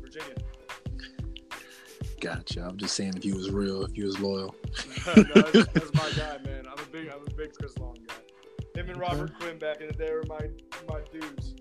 [0.00, 0.36] Virginia.
[2.18, 2.66] Gotcha.
[2.66, 4.56] I'm just saying if he was real, if he was loyal.
[5.06, 6.64] no, that's, that's my guy, man.
[6.66, 8.80] I'm a big I'm a big Chris Long guy.
[8.80, 10.40] Him and Robert Quinn back in the day were my
[10.88, 11.56] my dudes.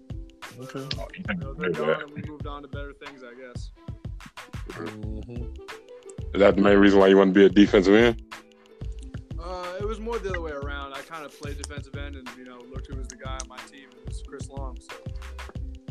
[0.61, 0.79] Okay.
[0.79, 3.71] You think they're gone, and we moved on to better things, I guess.
[4.71, 5.43] hmm
[6.33, 8.23] Is that the main reason why you want to be a defensive end?
[9.39, 10.93] Uh, it was more the other way around.
[10.93, 13.47] I kind of played defensive end, and you know, looked who was the guy on
[13.47, 13.89] my team.
[13.91, 14.77] It was Chris Long.
[14.79, 14.95] So,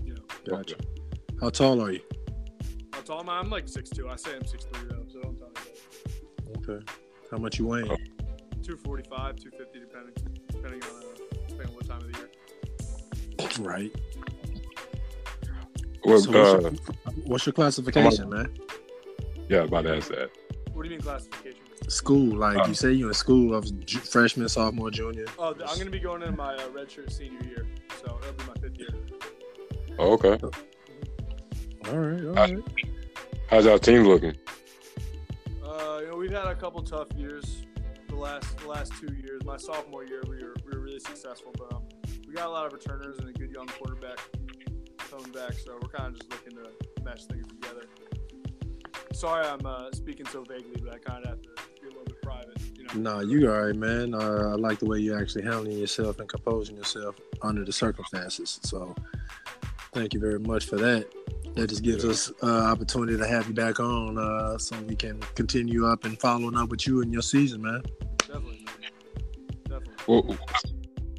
[0.05, 0.77] you know, Gotcha.
[1.41, 2.01] How tall are you?
[2.93, 3.39] how tall am I?
[3.39, 4.11] I'm like 6'2".
[4.11, 5.53] I say I'm 6'3", though, so I'm tall.
[6.59, 6.85] Okay.
[7.31, 7.87] How much you weighing?
[7.87, 10.15] 245, 250, depending
[10.49, 11.03] depending on uh,
[11.49, 12.31] depending on what time of the year.
[13.61, 13.95] Right.
[16.05, 16.73] Well, So what's, uh, your,
[17.27, 18.53] what's your classification, man?
[19.49, 20.31] Yeah, I was about to ask that.
[20.73, 21.61] What do you mean classification?
[21.89, 25.27] School, like Uh, you say, you're in school of ju- freshman, sophomore, junior.
[25.39, 27.67] Oh, I'm gonna be going in my uh, redshirt senior year,
[28.01, 28.89] so it'll be my fifth year.
[29.99, 30.39] Oh, okay.
[31.89, 32.63] All right, all right.
[33.49, 34.35] How's y'all team looking?
[35.63, 37.63] Uh, you know, we've had a couple tough years.
[38.09, 41.53] The last the last two years, my sophomore year, we were we were really successful,
[41.59, 41.83] but um,
[42.27, 44.19] we got a lot of returners and a good young quarterback
[45.11, 45.53] coming back.
[45.55, 46.71] So we're kind of just looking to
[47.05, 47.83] mesh things together.
[49.13, 51.49] Sorry, I'm uh, speaking so vaguely, but I kind of have to
[51.81, 52.59] be a little bit private.
[52.77, 53.19] You know.
[53.19, 54.15] Nah, you all right, man.
[54.15, 58.59] Uh, I like the way you're actually handling yourself and composing yourself under the circumstances.
[58.63, 58.95] So,
[59.93, 61.07] thank you very much for that.
[61.55, 65.21] That just gives us uh, opportunity to have you back on, uh, so we can
[65.35, 67.83] continue up and following up with you and your season, man.
[68.19, 68.91] Definitely, man.
[69.69, 69.95] Definitely.
[70.07, 70.39] What-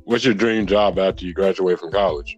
[0.05, 2.37] What's your dream job after you graduate from college?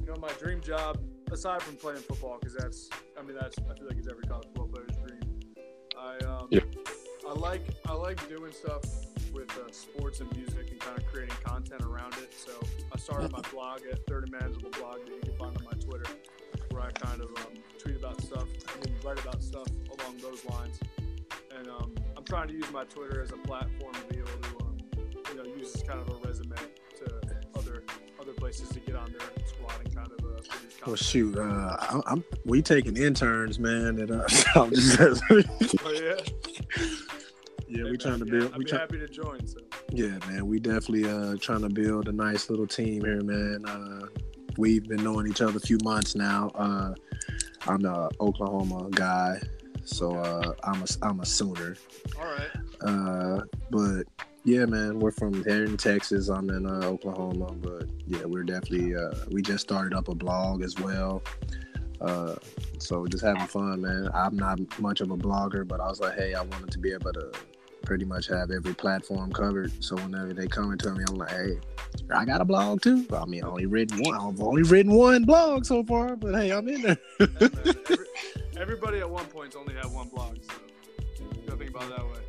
[0.00, 0.98] You know, my dream job,
[1.30, 4.46] aside from playing football, because that's, I mean, that's, I feel like it's every college
[4.54, 5.40] football player's dream.
[5.98, 6.60] I, um, Yeah.
[7.28, 8.82] I like, I like doing stuff
[9.32, 12.32] with uh, sports and music and kind of creating content around it.
[12.32, 12.52] So
[12.92, 16.08] I started my blog at 30 Manageable blog that you can find on my Twitter,
[16.70, 19.66] where I kind of um, tweet about stuff, I mean, write about stuff
[19.98, 20.78] along those lines.
[21.56, 24.64] And um, I'm trying to use my Twitter as a platform to be able to,
[24.64, 24.76] um,
[25.30, 26.56] you know, use as kind of a resume
[27.66, 27.82] other
[28.20, 30.40] other places to get on their squad and kind of uh.
[30.86, 34.00] Well, shoot, uh, I, I'm we taking interns, man.
[34.10, 34.70] Uh, Oh
[35.92, 36.14] yeah.
[37.68, 38.52] yeah, Hey, we trying to yeah, build.
[38.52, 39.46] I'd We be try, happy to join.
[39.46, 39.58] So
[39.90, 43.64] Yeah, man, we definitely uh trying to build a nice little team here, man.
[43.66, 44.06] Uh
[44.56, 46.50] we've been knowing each other a few months now.
[46.54, 46.94] Uh
[47.66, 49.40] I'm the Oklahoma guy,
[49.84, 51.76] so uh I'm a I'm a Sooner.
[52.20, 52.50] all right.
[52.82, 53.40] Uh
[53.70, 54.04] but
[54.46, 56.28] yeah, man, we're from here in Texas.
[56.28, 60.62] I'm in uh, Oklahoma, but yeah, we're definitely uh we just started up a blog
[60.62, 61.20] as well.
[62.00, 62.36] Uh
[62.78, 64.08] so just having fun, man.
[64.14, 66.92] I'm not much of a blogger, but I was like, hey, I wanted to be
[66.92, 67.32] able to
[67.82, 69.72] pretty much have every platform covered.
[69.82, 71.58] So whenever they come to me, I'm like, hey,
[72.14, 73.04] I got a blog too.
[73.12, 74.14] I mean, I only written one.
[74.14, 76.98] I've only written one blog so far, but hey, I'm in there.
[78.56, 82.25] Everybody at one point's only had one blog, so think about that way.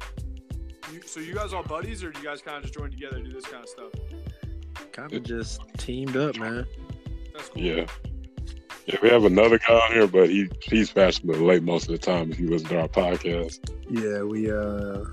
[1.08, 3.18] You, so you guys all buddies, or do you guys kind of just join together
[3.18, 3.92] to do this kind of stuff?
[4.92, 6.66] kind of just teamed up, man.
[7.34, 7.62] That's cool.
[7.62, 7.86] Yeah.
[8.88, 11.98] Yeah, we have another guy on here, but he he's fashionably late most of the
[11.98, 13.60] time if you listen to our podcast.
[13.90, 15.06] Yeah, we uh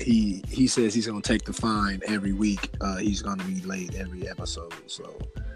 [0.00, 2.68] he he says he's gonna take the fine every week.
[2.80, 5.53] Uh he's gonna be late every episode, so All right.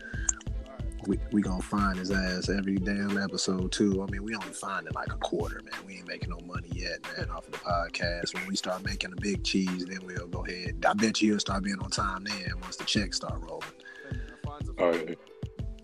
[1.09, 4.05] We we gonna find his ass every damn episode too.
[4.07, 5.75] I mean, we only finding like a quarter, man.
[5.87, 8.35] We ain't making no money yet, man, off of the podcast.
[8.35, 10.85] When we start making the big cheese, then we'll go ahead.
[10.87, 13.67] I bet you he'll start being on time then once the checks start rolling.
[14.11, 15.15] Hey, man, Alfonso, Oh, yeah.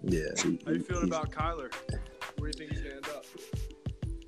[0.07, 0.43] Yeah.
[0.43, 1.72] he- How you feeling about Kyler?
[2.39, 3.25] Where do you think he's gonna end up?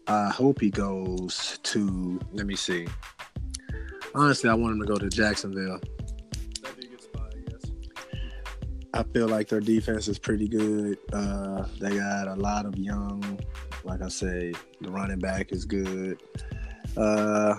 [0.09, 2.19] I hope he goes to.
[2.33, 2.87] Let me see.
[4.15, 5.79] Honestly, I want him to go to Jacksonville.
[8.97, 10.99] I feel like their defense is pretty good.
[11.13, 13.39] Uh, they got a lot of young,
[13.85, 16.23] like I say, the running back is good.
[16.97, 17.57] Uh,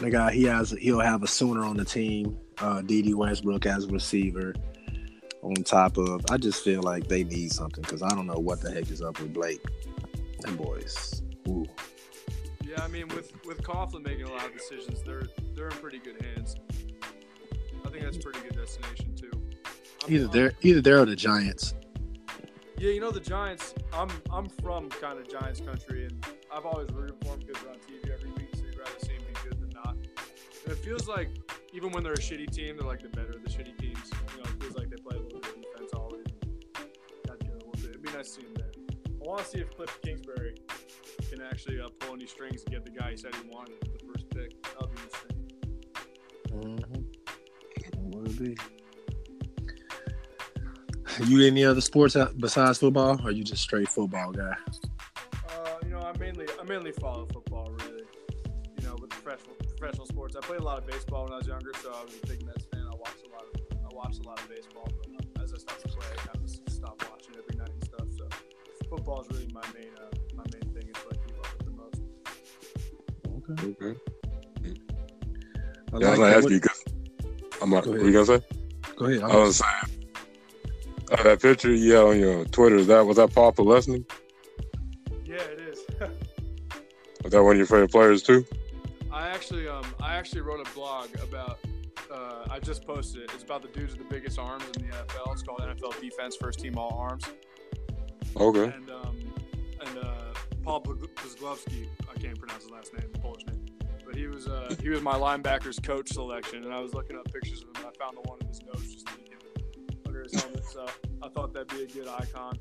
[0.00, 2.38] they got he has he'll have a sooner on the team.
[2.58, 4.52] Uh, Dede Westbrook as receiver.
[5.42, 8.60] On top of, I just feel like they need something because I don't know what
[8.60, 9.60] the heck is up with Blake.
[10.44, 11.22] and boys.
[11.48, 11.66] Ooh.
[12.64, 15.98] Yeah, I mean, with with Coughlin making a lot of decisions, they're they're in pretty
[15.98, 16.56] good hands.
[17.84, 19.41] I think that's pretty good destination too.
[20.04, 21.74] I'm- Either I'm- they're either they're or the Giants.
[22.78, 23.74] Yeah, you know the Giants.
[23.92, 27.72] I'm I'm from kind of Giants country, and I've always rooted for them because they're
[27.72, 28.48] on TV every week.
[28.54, 29.94] So you'd rather see them be good than not.
[30.64, 31.28] And it feels like
[31.72, 34.10] even when they're a shitty team, they're like the better of the shitty teams.
[34.36, 36.26] You know, it feels like they play a little bit of defense always.
[37.28, 37.84] Got to a little bit.
[37.90, 38.70] It'd be nice to see him there.
[39.22, 40.56] I want to see if Cliff Kingsbury
[41.30, 43.92] can actually uh, pull any strings and get the guy he said he wanted at
[43.92, 44.60] the first pick.
[44.64, 45.36] That would be interesting.
[46.50, 48.10] Mm-hmm.
[48.10, 48.56] Would be.
[51.20, 54.54] You any other sports besides football, or you just straight football guy?
[55.48, 58.02] Uh, you know, I mainly I mainly follow football really.
[58.80, 60.36] You know, with professional professional sports.
[60.36, 62.44] I played a lot of baseball when I was younger, so I was a big
[62.46, 62.82] Mets fan.
[62.90, 65.58] I watched a lot of I I watched a lot of baseball, but as I
[65.58, 68.06] started to play, I kind of stopped watching every night and stuff.
[68.18, 68.28] So
[68.88, 70.88] football is really my main uh, my main thing.
[70.88, 72.00] It's what I keep up with the most.
[73.60, 73.84] Okay.
[73.84, 74.00] Okay.
[75.94, 76.36] I Yeah, I was like gonna that.
[76.36, 76.84] ask What- you because
[77.60, 78.06] I'm like, Go what ahead.
[78.06, 78.46] you gonna say?
[78.96, 79.22] Go ahead.
[79.22, 80.01] I was saying
[81.10, 82.76] uh, that picture you had on your Twitter.
[82.76, 84.04] Is that was that Paul Posluszny?
[85.24, 85.80] Yeah, it is.
[87.22, 88.44] Was that one of your favorite players too?
[89.12, 91.58] I actually um I actually wrote a blog about
[92.12, 93.30] uh, I just posted it.
[93.32, 95.32] It's about the dudes with the biggest arms in the NFL.
[95.32, 97.24] It's called NFL Defense First Team All Arms.
[98.36, 98.64] Okay.
[98.64, 99.16] And um
[99.86, 100.14] and uh,
[100.62, 103.64] Paul Puzglowski, I can't pronounce his last name, Polish name,
[104.04, 107.32] but he was uh, he was my linebackers coach selection, and I was looking up
[107.32, 107.74] pictures of him.
[107.76, 109.06] and I found the one of his nose just
[110.22, 110.86] leaking under his helmet, so
[111.22, 112.58] I thought that'd be a good icon.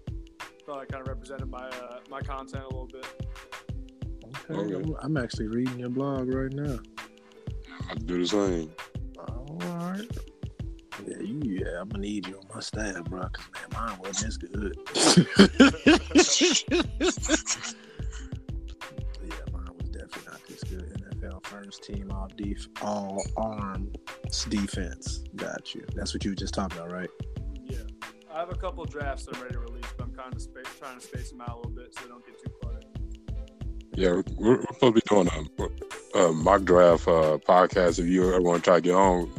[0.65, 3.05] Thought I kind of represented my uh, my content a little bit.
[4.49, 4.75] Okay, Okay.
[4.75, 6.79] I'm, I'm actually reading your blog right now.
[7.89, 8.71] I do the same.
[9.17, 10.07] All right.
[11.07, 11.41] Yeah, you.
[11.43, 13.21] Yeah, I'm gonna need you on my staff, bro.
[13.21, 14.77] Cause man, mine wasn't as good.
[19.23, 21.03] yeah, mine was definitely not this good.
[21.11, 25.23] NFL first team all def all arms defense.
[25.35, 25.85] Got you.
[25.95, 27.09] That's what you were just talking about, right?
[28.33, 30.99] I have a couple drafts that I'm ready to release, but I'm kind of trying
[30.99, 32.85] to space them out a little bit so they don't get too cluttered.
[33.95, 35.29] Yeah, we're, we're supposed to be doing
[36.13, 37.99] a, a mock draft uh, podcast.
[37.99, 39.29] If you ever want to try to get on,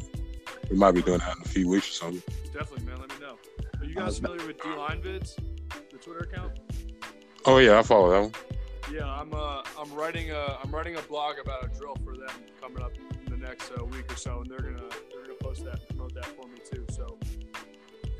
[0.70, 2.22] we might be doing that in a few weeks or something.
[2.52, 3.00] Definitely, man.
[3.00, 3.38] Let me know.
[3.80, 5.36] Are you guys familiar with D Line Vids,
[5.90, 6.58] the Twitter account?
[7.46, 8.32] Oh yeah, I follow that one.
[8.92, 12.28] Yeah, I'm uh I'm writing a I'm writing a blog about a drill for them
[12.60, 12.92] coming up
[13.24, 15.88] in the next uh, week or so, and they're gonna they're gonna post that and
[15.88, 16.84] promote that for me too.
[16.90, 17.18] So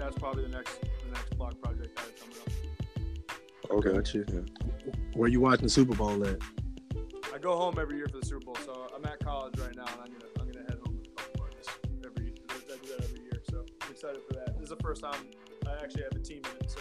[0.03, 3.70] that's probably the next the next blog project I have coming up.
[3.70, 3.92] Okay.
[3.92, 4.24] Got you.
[4.32, 4.92] Yeah.
[5.14, 6.38] Where you watching the Super Bowl at?
[7.32, 9.84] I go home every year for the Super Bowl, so I'm at college right now,
[9.84, 11.68] and I'm gonna I'm gonna head home with a couple buddies
[12.05, 13.42] every I do that every year.
[13.48, 14.55] So I'm excited for that.
[14.55, 15.26] This is the first time
[15.66, 16.80] I actually have a team in it, so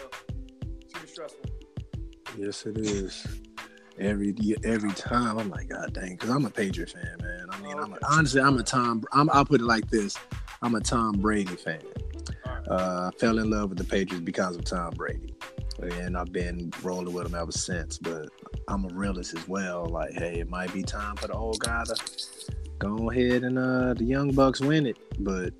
[0.82, 1.46] it's gonna be stressful.
[2.38, 3.28] Yes, it is.
[4.00, 7.46] Every every time, I'm like, God dang, because I'm a Patriot fan, man.
[7.52, 9.04] I mean, oh, I'm a, honestly, I'm a Tom.
[9.14, 10.18] I'm, I'll put it like this:
[10.62, 11.82] I'm a Tom Brady fan.
[12.70, 15.34] Uh, I fell in love with the Patriots because of Tom Brady,
[15.82, 17.98] and I've been rolling with him ever since.
[17.98, 18.30] But
[18.68, 19.86] I'm a realist as well.
[19.86, 21.96] Like, hey, it might be time for the old guy to
[22.80, 24.98] go ahead and uh, the young Bucks win it.
[25.20, 25.54] But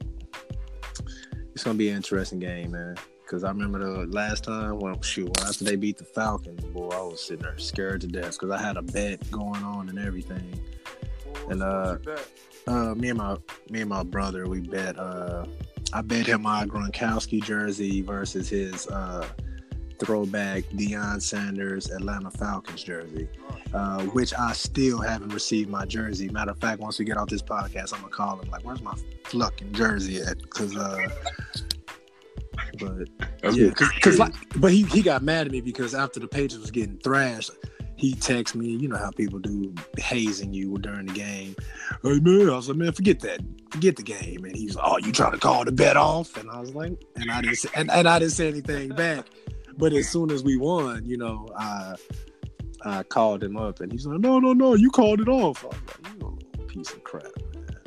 [1.54, 2.96] it's gonna be an interesting game, man.
[3.22, 7.02] Because I remember the last time, well, shoot, after they beat the Falcons, boy, I
[7.02, 10.60] was sitting there scared to death because I had a bet going on and everything.
[11.50, 11.98] And, uh.
[12.68, 13.36] Uh, me and my
[13.70, 14.98] me and my brother, we bet.
[14.98, 15.46] Uh,
[15.94, 19.28] I bet him my Gronkowski jersey versus his uh,
[20.00, 23.28] throwback Deion Sanders Atlanta Falcons jersey,
[23.74, 26.30] uh, which I still haven't received my jersey.
[26.30, 28.82] Matter of fact, once we get off this podcast, I'm gonna call him like, "Where's
[28.82, 31.08] my fucking jersey at?" Because uh,
[32.80, 36.58] but yeah, because like, but he he got mad at me because after the Patriots
[36.58, 37.52] was getting thrashed,
[38.02, 38.68] he texts me.
[38.68, 41.56] You know how people do hazing you during the game.
[42.04, 43.40] Hey man, I was like, man, forget that,
[43.70, 44.44] forget the game.
[44.44, 46.36] And he's like, oh, you trying to call the bet off?
[46.36, 49.28] And I was like, and I didn't say, and, and I didn't say anything back.
[49.78, 51.96] But as soon as we won, you know, I
[52.84, 55.64] I called him up, and he's like, no, no, no, you called it off.
[55.64, 57.24] I was like, you a little piece of crap,
[57.54, 57.78] man.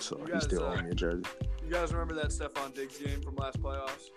[0.00, 1.24] So You he still uh, on your jersey.
[1.64, 4.10] You guys remember that Stefon Diggs game from last playoffs?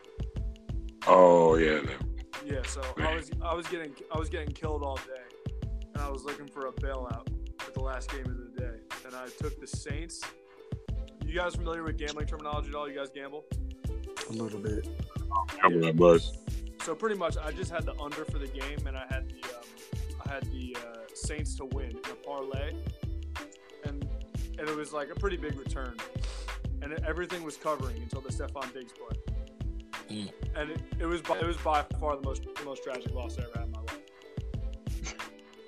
[1.07, 1.79] Oh yeah.
[1.79, 2.16] that-
[2.49, 5.59] Yeah, so I was I was getting I was getting killed all day,
[5.93, 7.27] and I was looking for a bailout
[7.59, 10.21] at the last game of the day, and I took the Saints.
[11.25, 12.87] You guys familiar with gambling terminology at all?
[12.89, 13.43] You guys gamble?
[14.29, 14.87] A little bit.
[15.61, 16.37] Cover that bus.
[16.83, 19.43] So pretty much, I just had the under for the game, and I had the
[19.49, 19.65] um,
[20.25, 22.71] I had the uh, Saints to win in a parlay,
[23.83, 24.07] and
[24.57, 25.97] and it was like a pretty big return,
[26.81, 29.35] and everything was covering until the Stefon Diggs play,
[30.09, 30.29] Mm.
[30.55, 33.37] and it, it was by, it was by far the most the most tragic loss
[33.37, 33.99] I ever had in my life.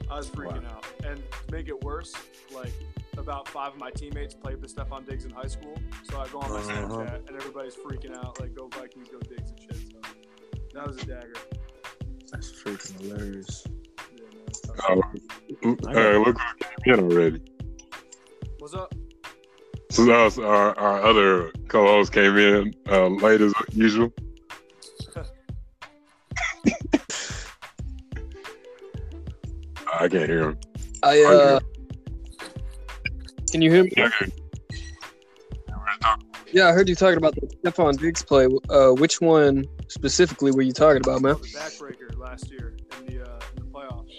[0.09, 2.13] I was freaking out, and to make it worse,
[2.53, 2.73] like
[3.17, 5.77] about five of my teammates played with Stefon Diggs in high school,
[6.09, 6.71] so I go on my Uh-huh.
[6.71, 9.75] Snapchat, and everybody's freaking out, like go Vikings, go Diggs and shit.
[9.91, 9.99] So
[10.73, 11.33] that was a dagger.
[12.31, 13.67] That's freaking hilarious.
[13.67, 14.77] Yeah, man, it's tough.
[14.89, 17.41] Oh, hey, look who came in already.
[18.59, 18.93] What's up?
[19.91, 24.13] So us, our, our other co-host came in uh, late as usual.
[29.99, 30.59] I can't hear him.
[31.03, 31.59] I uh,
[33.51, 33.91] can you hear me?
[33.97, 34.09] Yeah,
[35.77, 36.15] I
[36.51, 38.47] Yeah, I heard you talking about the Stefon Diggs play.
[38.69, 41.35] Uh, which one specifically were you talking about, man?
[41.35, 44.09] The backbreaker last year in the uh, in the playoffs.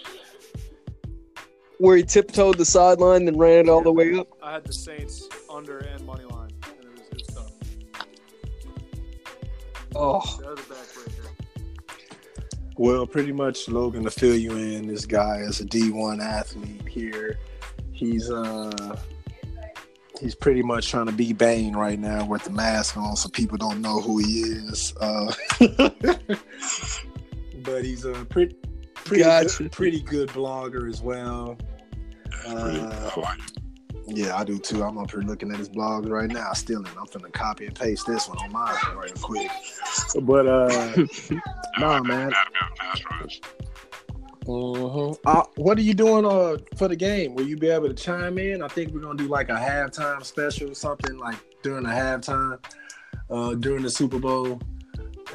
[1.79, 4.27] Where he tiptoed the sideline and ran it all the way up.
[4.43, 7.51] I had the Saints under and money line, and it was, it was tough.
[9.95, 10.21] Oh,
[12.81, 17.37] Well, pretty much, Logan, to fill you in, this guy is a D1 athlete here.
[17.91, 18.97] He's uh
[20.19, 23.59] he's pretty much trying to be Bane right now with the mask on, so people
[23.59, 24.95] don't know who he is.
[24.99, 25.31] Uh,
[27.63, 28.55] but he's a pretty
[28.95, 29.61] pretty Gotcha.
[29.61, 31.59] good, pretty good blogger as well.
[32.47, 33.60] Uh, I like it.
[34.13, 34.83] Yeah, I do too.
[34.83, 36.51] I'm up here looking at his blog right now.
[36.53, 36.91] stealing.
[36.99, 39.49] I'm finna copy and paste this one on mine right quick.
[40.23, 40.67] But uh,
[41.79, 42.29] nah, man.
[42.29, 43.41] That'd be a pass rush.
[44.47, 45.13] Uh-huh.
[45.25, 47.35] Uh, what are you doing uh for the game?
[47.35, 48.61] Will you be able to chime in?
[48.61, 52.57] I think we're gonna do like a halftime special, or something like during the halftime,
[53.29, 54.59] uh, during the Super Bowl,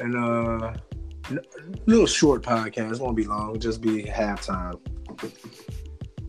[0.01, 0.73] and uh,
[1.31, 1.39] n-
[1.85, 2.95] little short podcast.
[2.95, 3.49] It won't be long.
[3.49, 4.79] It'll just be halftime.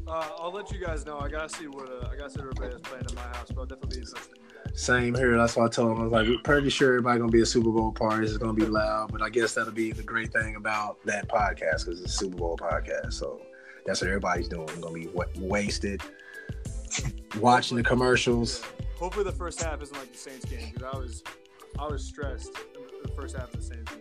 [0.08, 1.18] Uh, I'll let you guys know.
[1.18, 3.48] I gotta see what uh, I gotta see what everybody is playing in my house,
[3.48, 4.38] but I'll definitely be listening.
[4.74, 5.36] Same here.
[5.36, 7.46] That's why I told him I was like, we're pretty sure everybody gonna be a
[7.46, 8.26] Super Bowl party.
[8.26, 11.84] It's gonna be loud, but I guess that'll be the great thing about that podcast
[11.84, 13.12] because it's a Super Bowl podcast.
[13.14, 13.42] So
[13.84, 14.66] that's what everybody's doing.
[14.66, 16.00] We're gonna be wa- wasted
[17.38, 18.62] watching the commercials.
[18.96, 21.22] Hopefully, the first half isn't like the Saints game because I was
[21.78, 22.54] I was stressed
[23.02, 23.92] the first half of the Saints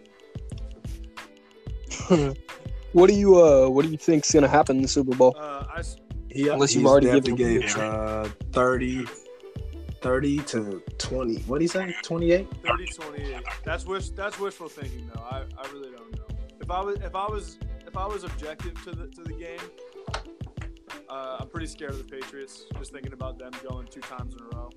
[2.09, 2.33] game.
[2.97, 5.35] what do you uh what do you think's gonna happen in the Super Bowl?
[5.37, 5.97] Uh, I s-
[6.29, 9.05] He, Unless you've already definitely given gave uh, 30,
[10.01, 11.35] 30 to 20.
[11.47, 11.95] What do you say?
[12.03, 12.47] 28?
[12.65, 13.43] 30 28.
[13.63, 15.21] That's wish that's wishful thinking though.
[15.21, 16.27] I, I really don't know.
[16.61, 19.59] If I was if I was if I was objective to the to the game,
[21.09, 22.65] uh, I'm pretty scared of the Patriots.
[22.77, 24.69] Just thinking about them going two times in a row.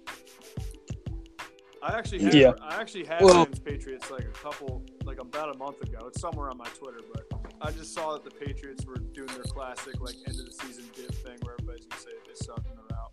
[1.83, 2.53] I actually had Yeah.
[2.63, 5.99] I actually had Well- Rams Patriots like a couple like about a month ago.
[6.09, 7.25] It's somewhere on my Twitter, but
[7.63, 10.85] I just saw that the Patriots were doing their classic like end of the season
[10.95, 13.13] dip thing where everybody's gonna say they suck and they're out.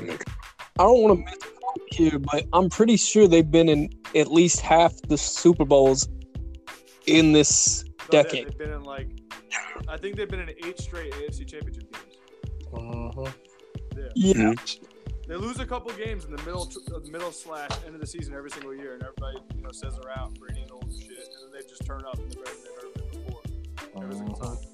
[0.00, 0.22] And,
[0.78, 3.90] I don't want to miss the point here, but I'm pretty sure they've been in
[4.14, 6.08] at least half the Super Bowls
[7.06, 8.48] in this no, decade.
[8.48, 9.08] They've been in like
[9.88, 12.16] I think they've been in eight straight AFC Championship games.
[12.74, 13.30] Uh-huh.
[14.14, 14.52] Yeah.
[15.26, 18.32] They lose a couple games in the middle, uh, middle slash end of the season
[18.34, 20.34] every single year, and everybody you know says they're out.
[20.38, 22.78] Brady's old as shit, and then they just turn up and they're better than they've
[22.78, 23.05] ever been before.
[24.02, 24.54] Every single Uh-huh.
[24.54, 24.64] time.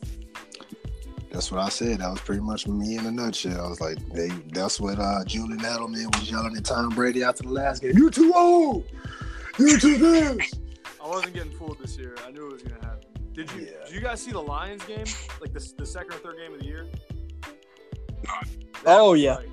[1.31, 2.01] That's what I said.
[2.01, 3.65] That was pretty much me in a nutshell.
[3.65, 7.45] I was like, they, that's what uh, Julian Edelman was yelling at Tom Brady after
[7.45, 7.97] the last game.
[7.97, 8.85] You're too old.
[9.59, 10.53] You're too this.
[11.03, 12.17] I wasn't getting fooled this year.
[12.27, 13.09] I knew it was gonna happen.
[13.33, 13.63] Did you?
[13.63, 13.85] Yeah.
[13.87, 15.07] Did you guys see the Lions game?
[15.41, 16.87] Like the, the second or third game of the year?
[18.85, 19.37] That Oh, yeah.
[19.37, 19.49] like-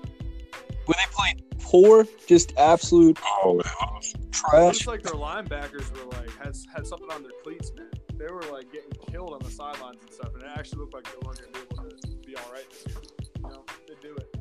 [0.85, 3.59] Where they played poor, just absolute Oh.
[3.61, 4.85] It trash.
[4.85, 7.89] looks like their linebackers were like had had something on their cleats, man.
[8.19, 11.05] They were like getting killed on the sidelines and stuff, and it actually looked like
[11.05, 13.01] they weren't gonna be able to be all right this year.
[13.37, 14.35] You know, they do it.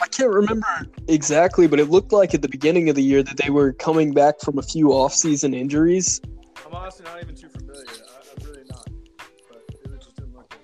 [0.00, 0.64] I can't remember
[1.08, 4.14] exactly, but it looked like at the beginning of the year that they were coming
[4.14, 6.20] back from a few off-season injuries.
[6.64, 7.82] I'm honestly not even too familiar.
[7.84, 8.88] I, I'm really not,
[9.48, 10.54] but it just didn't look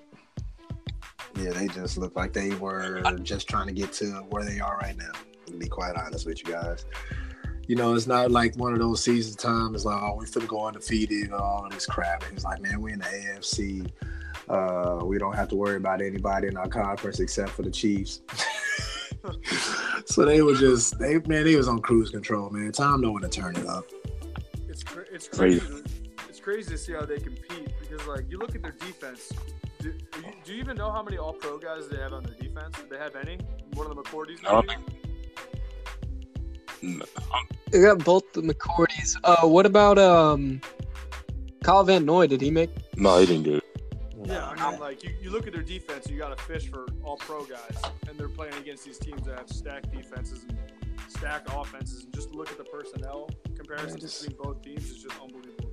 [1.35, 1.43] good.
[1.43, 4.77] Yeah, they just looked like they were just trying to get to where they are
[4.77, 5.11] right now.
[5.47, 6.85] To be quite honest with you guys.
[7.67, 10.65] You know, it's not like one of those season times like, oh, we're finna go
[10.67, 12.23] undefeated or all of this crap.
[12.23, 13.89] It was like, man, we're in the AFC.
[14.47, 18.21] Uh, we don't have to worry about anybody in our conference except for the Chiefs.
[20.05, 22.71] so they were just they man, they was on cruise control, man.
[22.71, 23.85] Tom know when to turn it up.
[24.69, 25.59] It's cra- it's Crazy.
[25.59, 25.83] crazy.
[26.29, 29.31] It's crazy to see how they compete because like you look at their defense.
[29.79, 32.23] Do, do, you, do you even know how many All Pro guys they have on
[32.23, 32.75] their defense?
[32.77, 33.39] Do they have any?
[33.73, 34.45] One of the McCourties?
[34.45, 34.81] I don't maybe?
[36.81, 37.05] No,
[37.71, 39.17] They got both the McCourties.
[39.23, 40.61] Uh, what about um,
[41.63, 42.27] Kyle Van Noy?
[42.27, 42.69] Did he make?
[42.95, 43.63] no, he didn't do it.
[44.25, 46.87] Yeah, I mean, like you, you look at their defense, you got to fish for
[47.03, 47.77] all pro guys,
[48.09, 50.57] and they're playing against these teams that have stacked defenses and
[51.07, 55.15] stacked offenses, and just look at the personnel comparison just- between both teams is just
[55.21, 55.64] unbelievable what they do,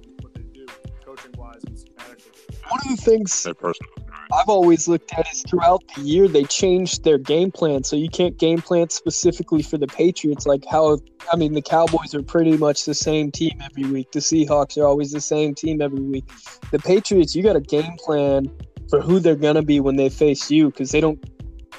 [1.12, 2.70] coaching wise and schematically.
[2.70, 7.18] One of the things I've always looked at is throughout the year they changed their
[7.18, 10.46] game plan, so you can't game plan specifically for the Patriots.
[10.46, 10.98] Like how
[11.32, 14.12] I mean, the Cowboys are pretty much the same team every week.
[14.12, 16.24] The Seahawks are always the same team every week.
[16.70, 18.50] The Patriots, you got a game plan
[18.88, 21.22] for who they're gonna be when they face you, because they don't.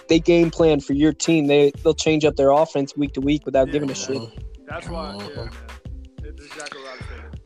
[0.09, 1.47] They game plan for your team.
[1.47, 4.21] They they'll change up their offense week to week without giving a shit.
[4.67, 5.49] That's why, yeah, man.
[6.23, 7.02] It's exactly what I was thinking.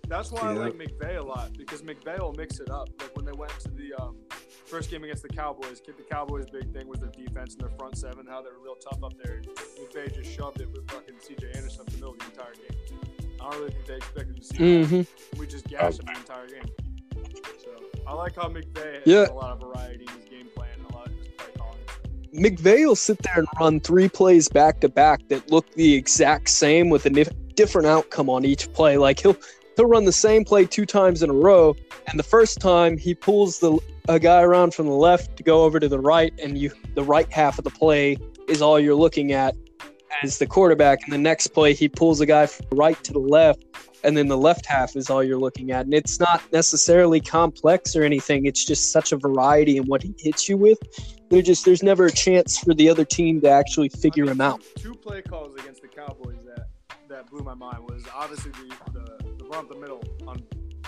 [0.07, 2.89] That's why I like McVay a lot because McVay will mix it up.
[2.99, 4.15] Like when they went to the um,
[4.65, 7.97] first game against the Cowboys, the Cowboys' big thing was their defense and their front
[7.97, 9.41] seven, how they were real tough up there.
[9.77, 12.99] McVay just shoved it with fucking CJ Anderson up the middle of the entire game.
[13.41, 14.63] I don't really think they expected to see that.
[14.63, 15.39] Mm-hmm.
[15.39, 16.71] We just gashed them the entire game.
[17.63, 17.69] So
[18.07, 19.29] I like how McVay has Yeah.
[19.29, 21.77] a lot of variety in his game plan and a lot of his play calling.
[22.33, 26.49] McVay will sit there and run three plays back to back that look the exact
[26.49, 28.97] same with a different outcome on each play.
[28.97, 29.37] Like he'll
[29.77, 31.75] he'll run the same play two times in a row,
[32.07, 35.63] and the first time he pulls the a guy around from the left to go
[35.63, 38.17] over to the right, and you the right half of the play
[38.49, 39.55] is all you're looking at
[40.23, 43.13] as the quarterback, and the next play he pulls a guy from the right to
[43.13, 43.63] the left,
[44.03, 47.95] and then the left half is all you're looking at, and it's not necessarily complex
[47.95, 48.45] or anything.
[48.45, 50.79] It's just such a variety in what he hits you with.
[51.29, 54.35] There just there's never a chance for the other team to actually figure I mean,
[54.35, 54.63] him out.
[54.77, 56.69] Two play calls against the Cowboys that
[57.09, 60.43] that blew my mind was obviously the the, the run up the middle on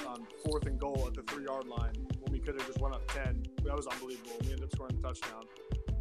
[0.07, 2.95] on fourth and goal at the three yard line when we could have just went
[2.95, 3.43] up ten.
[3.63, 4.31] That was unbelievable.
[4.41, 5.43] We ended up scoring a touchdown.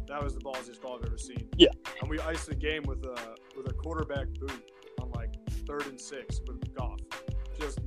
[0.07, 1.47] That was the ballsiest call I've ever seen.
[1.57, 1.69] Yeah.
[2.01, 5.33] And we iced the game with a with a quarterback boot on like
[5.67, 6.99] third and six with Goff.
[7.59, 7.79] Just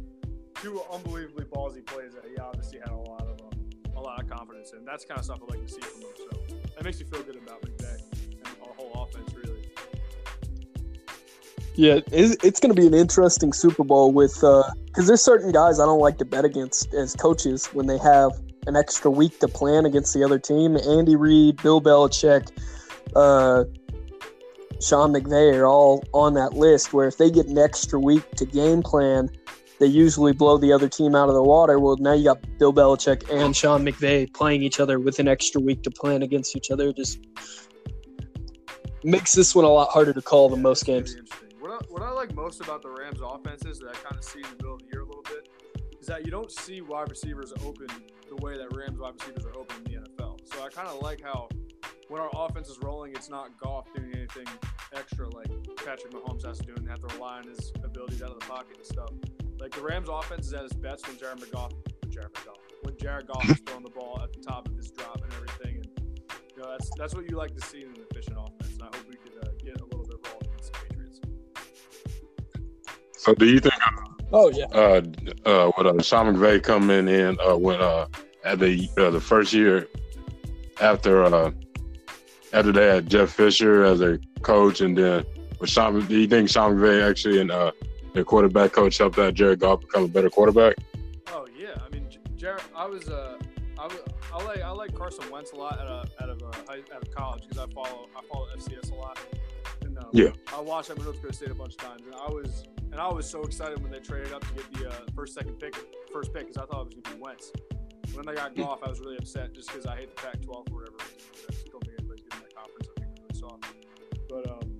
[0.54, 4.30] two unbelievably ballsy plays that he obviously had a lot of um, a lot of
[4.30, 4.84] confidence in.
[4.84, 6.08] That's kind of stuff I like to see from him.
[6.16, 9.41] So that makes you feel good about McVay and our whole offense really.
[11.74, 15.80] Yeah, it's, it's going to be an interesting Super Bowl with because there's certain guys
[15.80, 18.32] I don't like to bet against as coaches when they have
[18.66, 20.76] an extra week to plan against the other team.
[20.76, 22.50] Andy Reid, Bill Belichick,
[23.16, 23.64] uh,
[24.80, 26.92] Sean McVay are all on that list.
[26.92, 29.30] Where if they get an extra week to game plan,
[29.80, 31.78] they usually blow the other team out of the water.
[31.78, 35.60] Well, now you got Bill Belichick and Sean McVay playing each other with an extra
[35.60, 36.92] week to plan against each other.
[36.92, 37.18] Just
[39.04, 41.16] makes this one a lot harder to call than most games.
[41.88, 44.56] What I, like most about the Rams offenses that I kind of see in the
[44.56, 45.48] middle of the year a little bit
[46.00, 47.86] is that you don't see wide receivers open
[48.28, 50.38] the way that Rams wide receivers are open in the NFL.
[50.52, 51.48] So I kind of like how
[52.08, 54.46] when our offense is rolling, it's not Goff doing anything
[54.92, 58.30] extra like Patrick Mahomes has to do and have to rely on his abilities out
[58.30, 59.10] of the pocket and stuff.
[59.58, 61.72] Like the Rams offense is at its best when Jared McGoff,
[62.82, 65.76] when Jared Goff is throwing the ball at the top of his drop and everything.
[65.76, 65.88] And
[66.56, 68.72] you know that's that's what you like to see in an efficient offense.
[68.72, 69.41] And I hope we could
[73.22, 73.74] So do you think
[74.32, 74.64] Oh yeah.
[74.72, 75.00] uh
[75.46, 78.08] uh with uh, Sean McVay coming in uh when uh
[78.44, 79.86] at the uh, the first year
[80.80, 81.52] after uh
[82.52, 85.24] after they had Jeff Fisher as a coach and then
[85.60, 87.70] with Sean do you think Sean McVay actually and uh
[88.12, 90.74] the quarterback coach helped out Jared Goff become a better quarterback?
[91.28, 93.38] Oh yeah, I mean, Jared, I was uh,
[93.78, 93.98] I, was,
[94.34, 97.02] I like I like Carson Wentz a lot out of out of uh, high, out
[97.02, 99.18] of college because I follow I follow FCS a lot.
[100.12, 100.28] Yeah.
[100.54, 103.00] I watched him at North Dakota State a bunch of times, and I was and
[103.00, 105.74] I was so excited when they traded up to get the uh, first second pick
[106.12, 107.50] first pick because I thought it was gonna be Wentz.
[108.12, 110.74] When they got Goff, I was really upset just because I hate the Pac-12 for
[110.74, 111.16] whatever reason.
[111.48, 112.88] I just don't think anybody's in that conference.
[112.94, 113.64] I think really soft.
[114.28, 114.78] But um,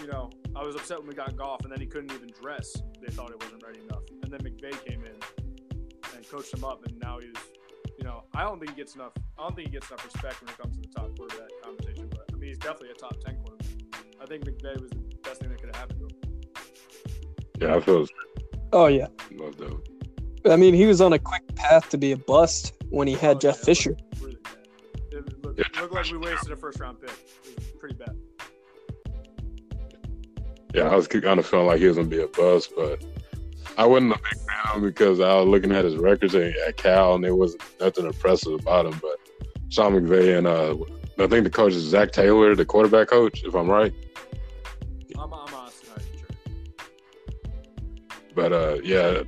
[0.00, 2.74] you know, I was upset when we got Goff, and then he couldn't even dress.
[3.02, 4.04] They thought it wasn't ready enough.
[4.22, 5.16] And then McVay came in
[6.16, 7.36] and coached him up, and now he's,
[7.98, 9.12] you know, I don't think he gets enough.
[9.38, 12.08] I don't think he gets enough respect when it comes to the top quarterback conversation.
[12.08, 13.53] But I mean, he's definitely a top ten quarterback.
[14.24, 17.70] I think McVay was the best thing that could have happened to him.
[17.70, 18.06] Yeah, I feel
[18.72, 19.08] Oh yeah.
[19.32, 20.50] love that.
[20.50, 23.36] I mean, he was on a quick path to be a bust when he had
[23.36, 23.90] Oh, Jeff yeah, Fisher.
[23.90, 24.56] looked Really bad.
[25.12, 27.10] It looked, Yeah, it looked like we wasted a first round pick.
[27.10, 28.16] It was pretty bad.
[30.72, 33.04] Yeah, I was kind of feeling like he was gonna be a bust, but
[33.76, 34.38] I wasn't a big
[34.72, 38.06] fan because I was looking at his records at, at Cal, and there wasn't nothing
[38.06, 38.98] impressive about him.
[39.02, 39.18] But
[39.68, 40.76] Sean McVay and uh,
[41.22, 43.92] I think the coach is Zac Taylor, the quarterback coach, if I'm right.
[48.34, 49.22] But uh, yeah,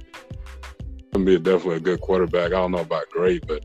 [1.12, 2.46] gonna be definitely a good quarterback.
[2.46, 3.64] I don't know about great, but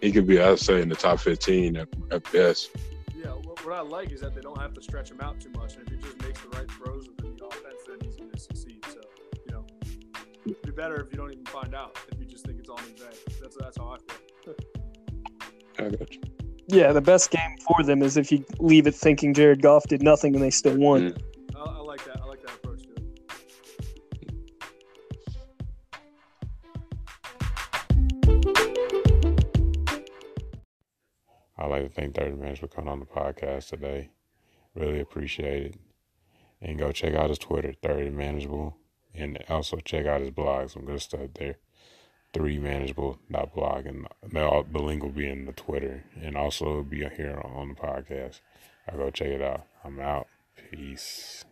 [0.00, 2.70] he could be, I'd say, in the top 15 at, at best.
[3.14, 5.50] Yeah, what, what I like is that they don't have to stretch him out too
[5.50, 8.30] much, and if he just makes the right throws within the offense, then he's going
[8.30, 8.84] to succeed.
[8.88, 9.00] So,
[9.46, 9.66] you know,
[10.46, 12.78] it'd be better if you don't even find out if you just think it's all
[12.78, 13.40] McVay.
[13.40, 13.98] That's that's how I
[14.44, 14.54] feel.
[15.86, 16.20] I got you.
[16.68, 20.02] Yeah, the best game for them is if you leave it thinking Jared Goff did
[20.02, 21.10] nothing and they still won.
[21.10, 21.22] Mm.
[31.60, 34.08] I'd like to thank 30 Minutes for coming on the podcast today.
[34.74, 35.74] Really appreciate it.
[36.62, 38.76] And go check out his Twitter, 30 Manageable.
[39.14, 41.56] And also check out his blog, some good stuff there.
[42.32, 43.86] 3 Manageable.blog.
[43.86, 46.04] And the, the link will be in the Twitter.
[46.22, 48.40] And also be here on the podcast.
[48.88, 49.66] I'll go check it out.
[49.84, 50.28] I'm out.
[50.70, 51.44] Peace.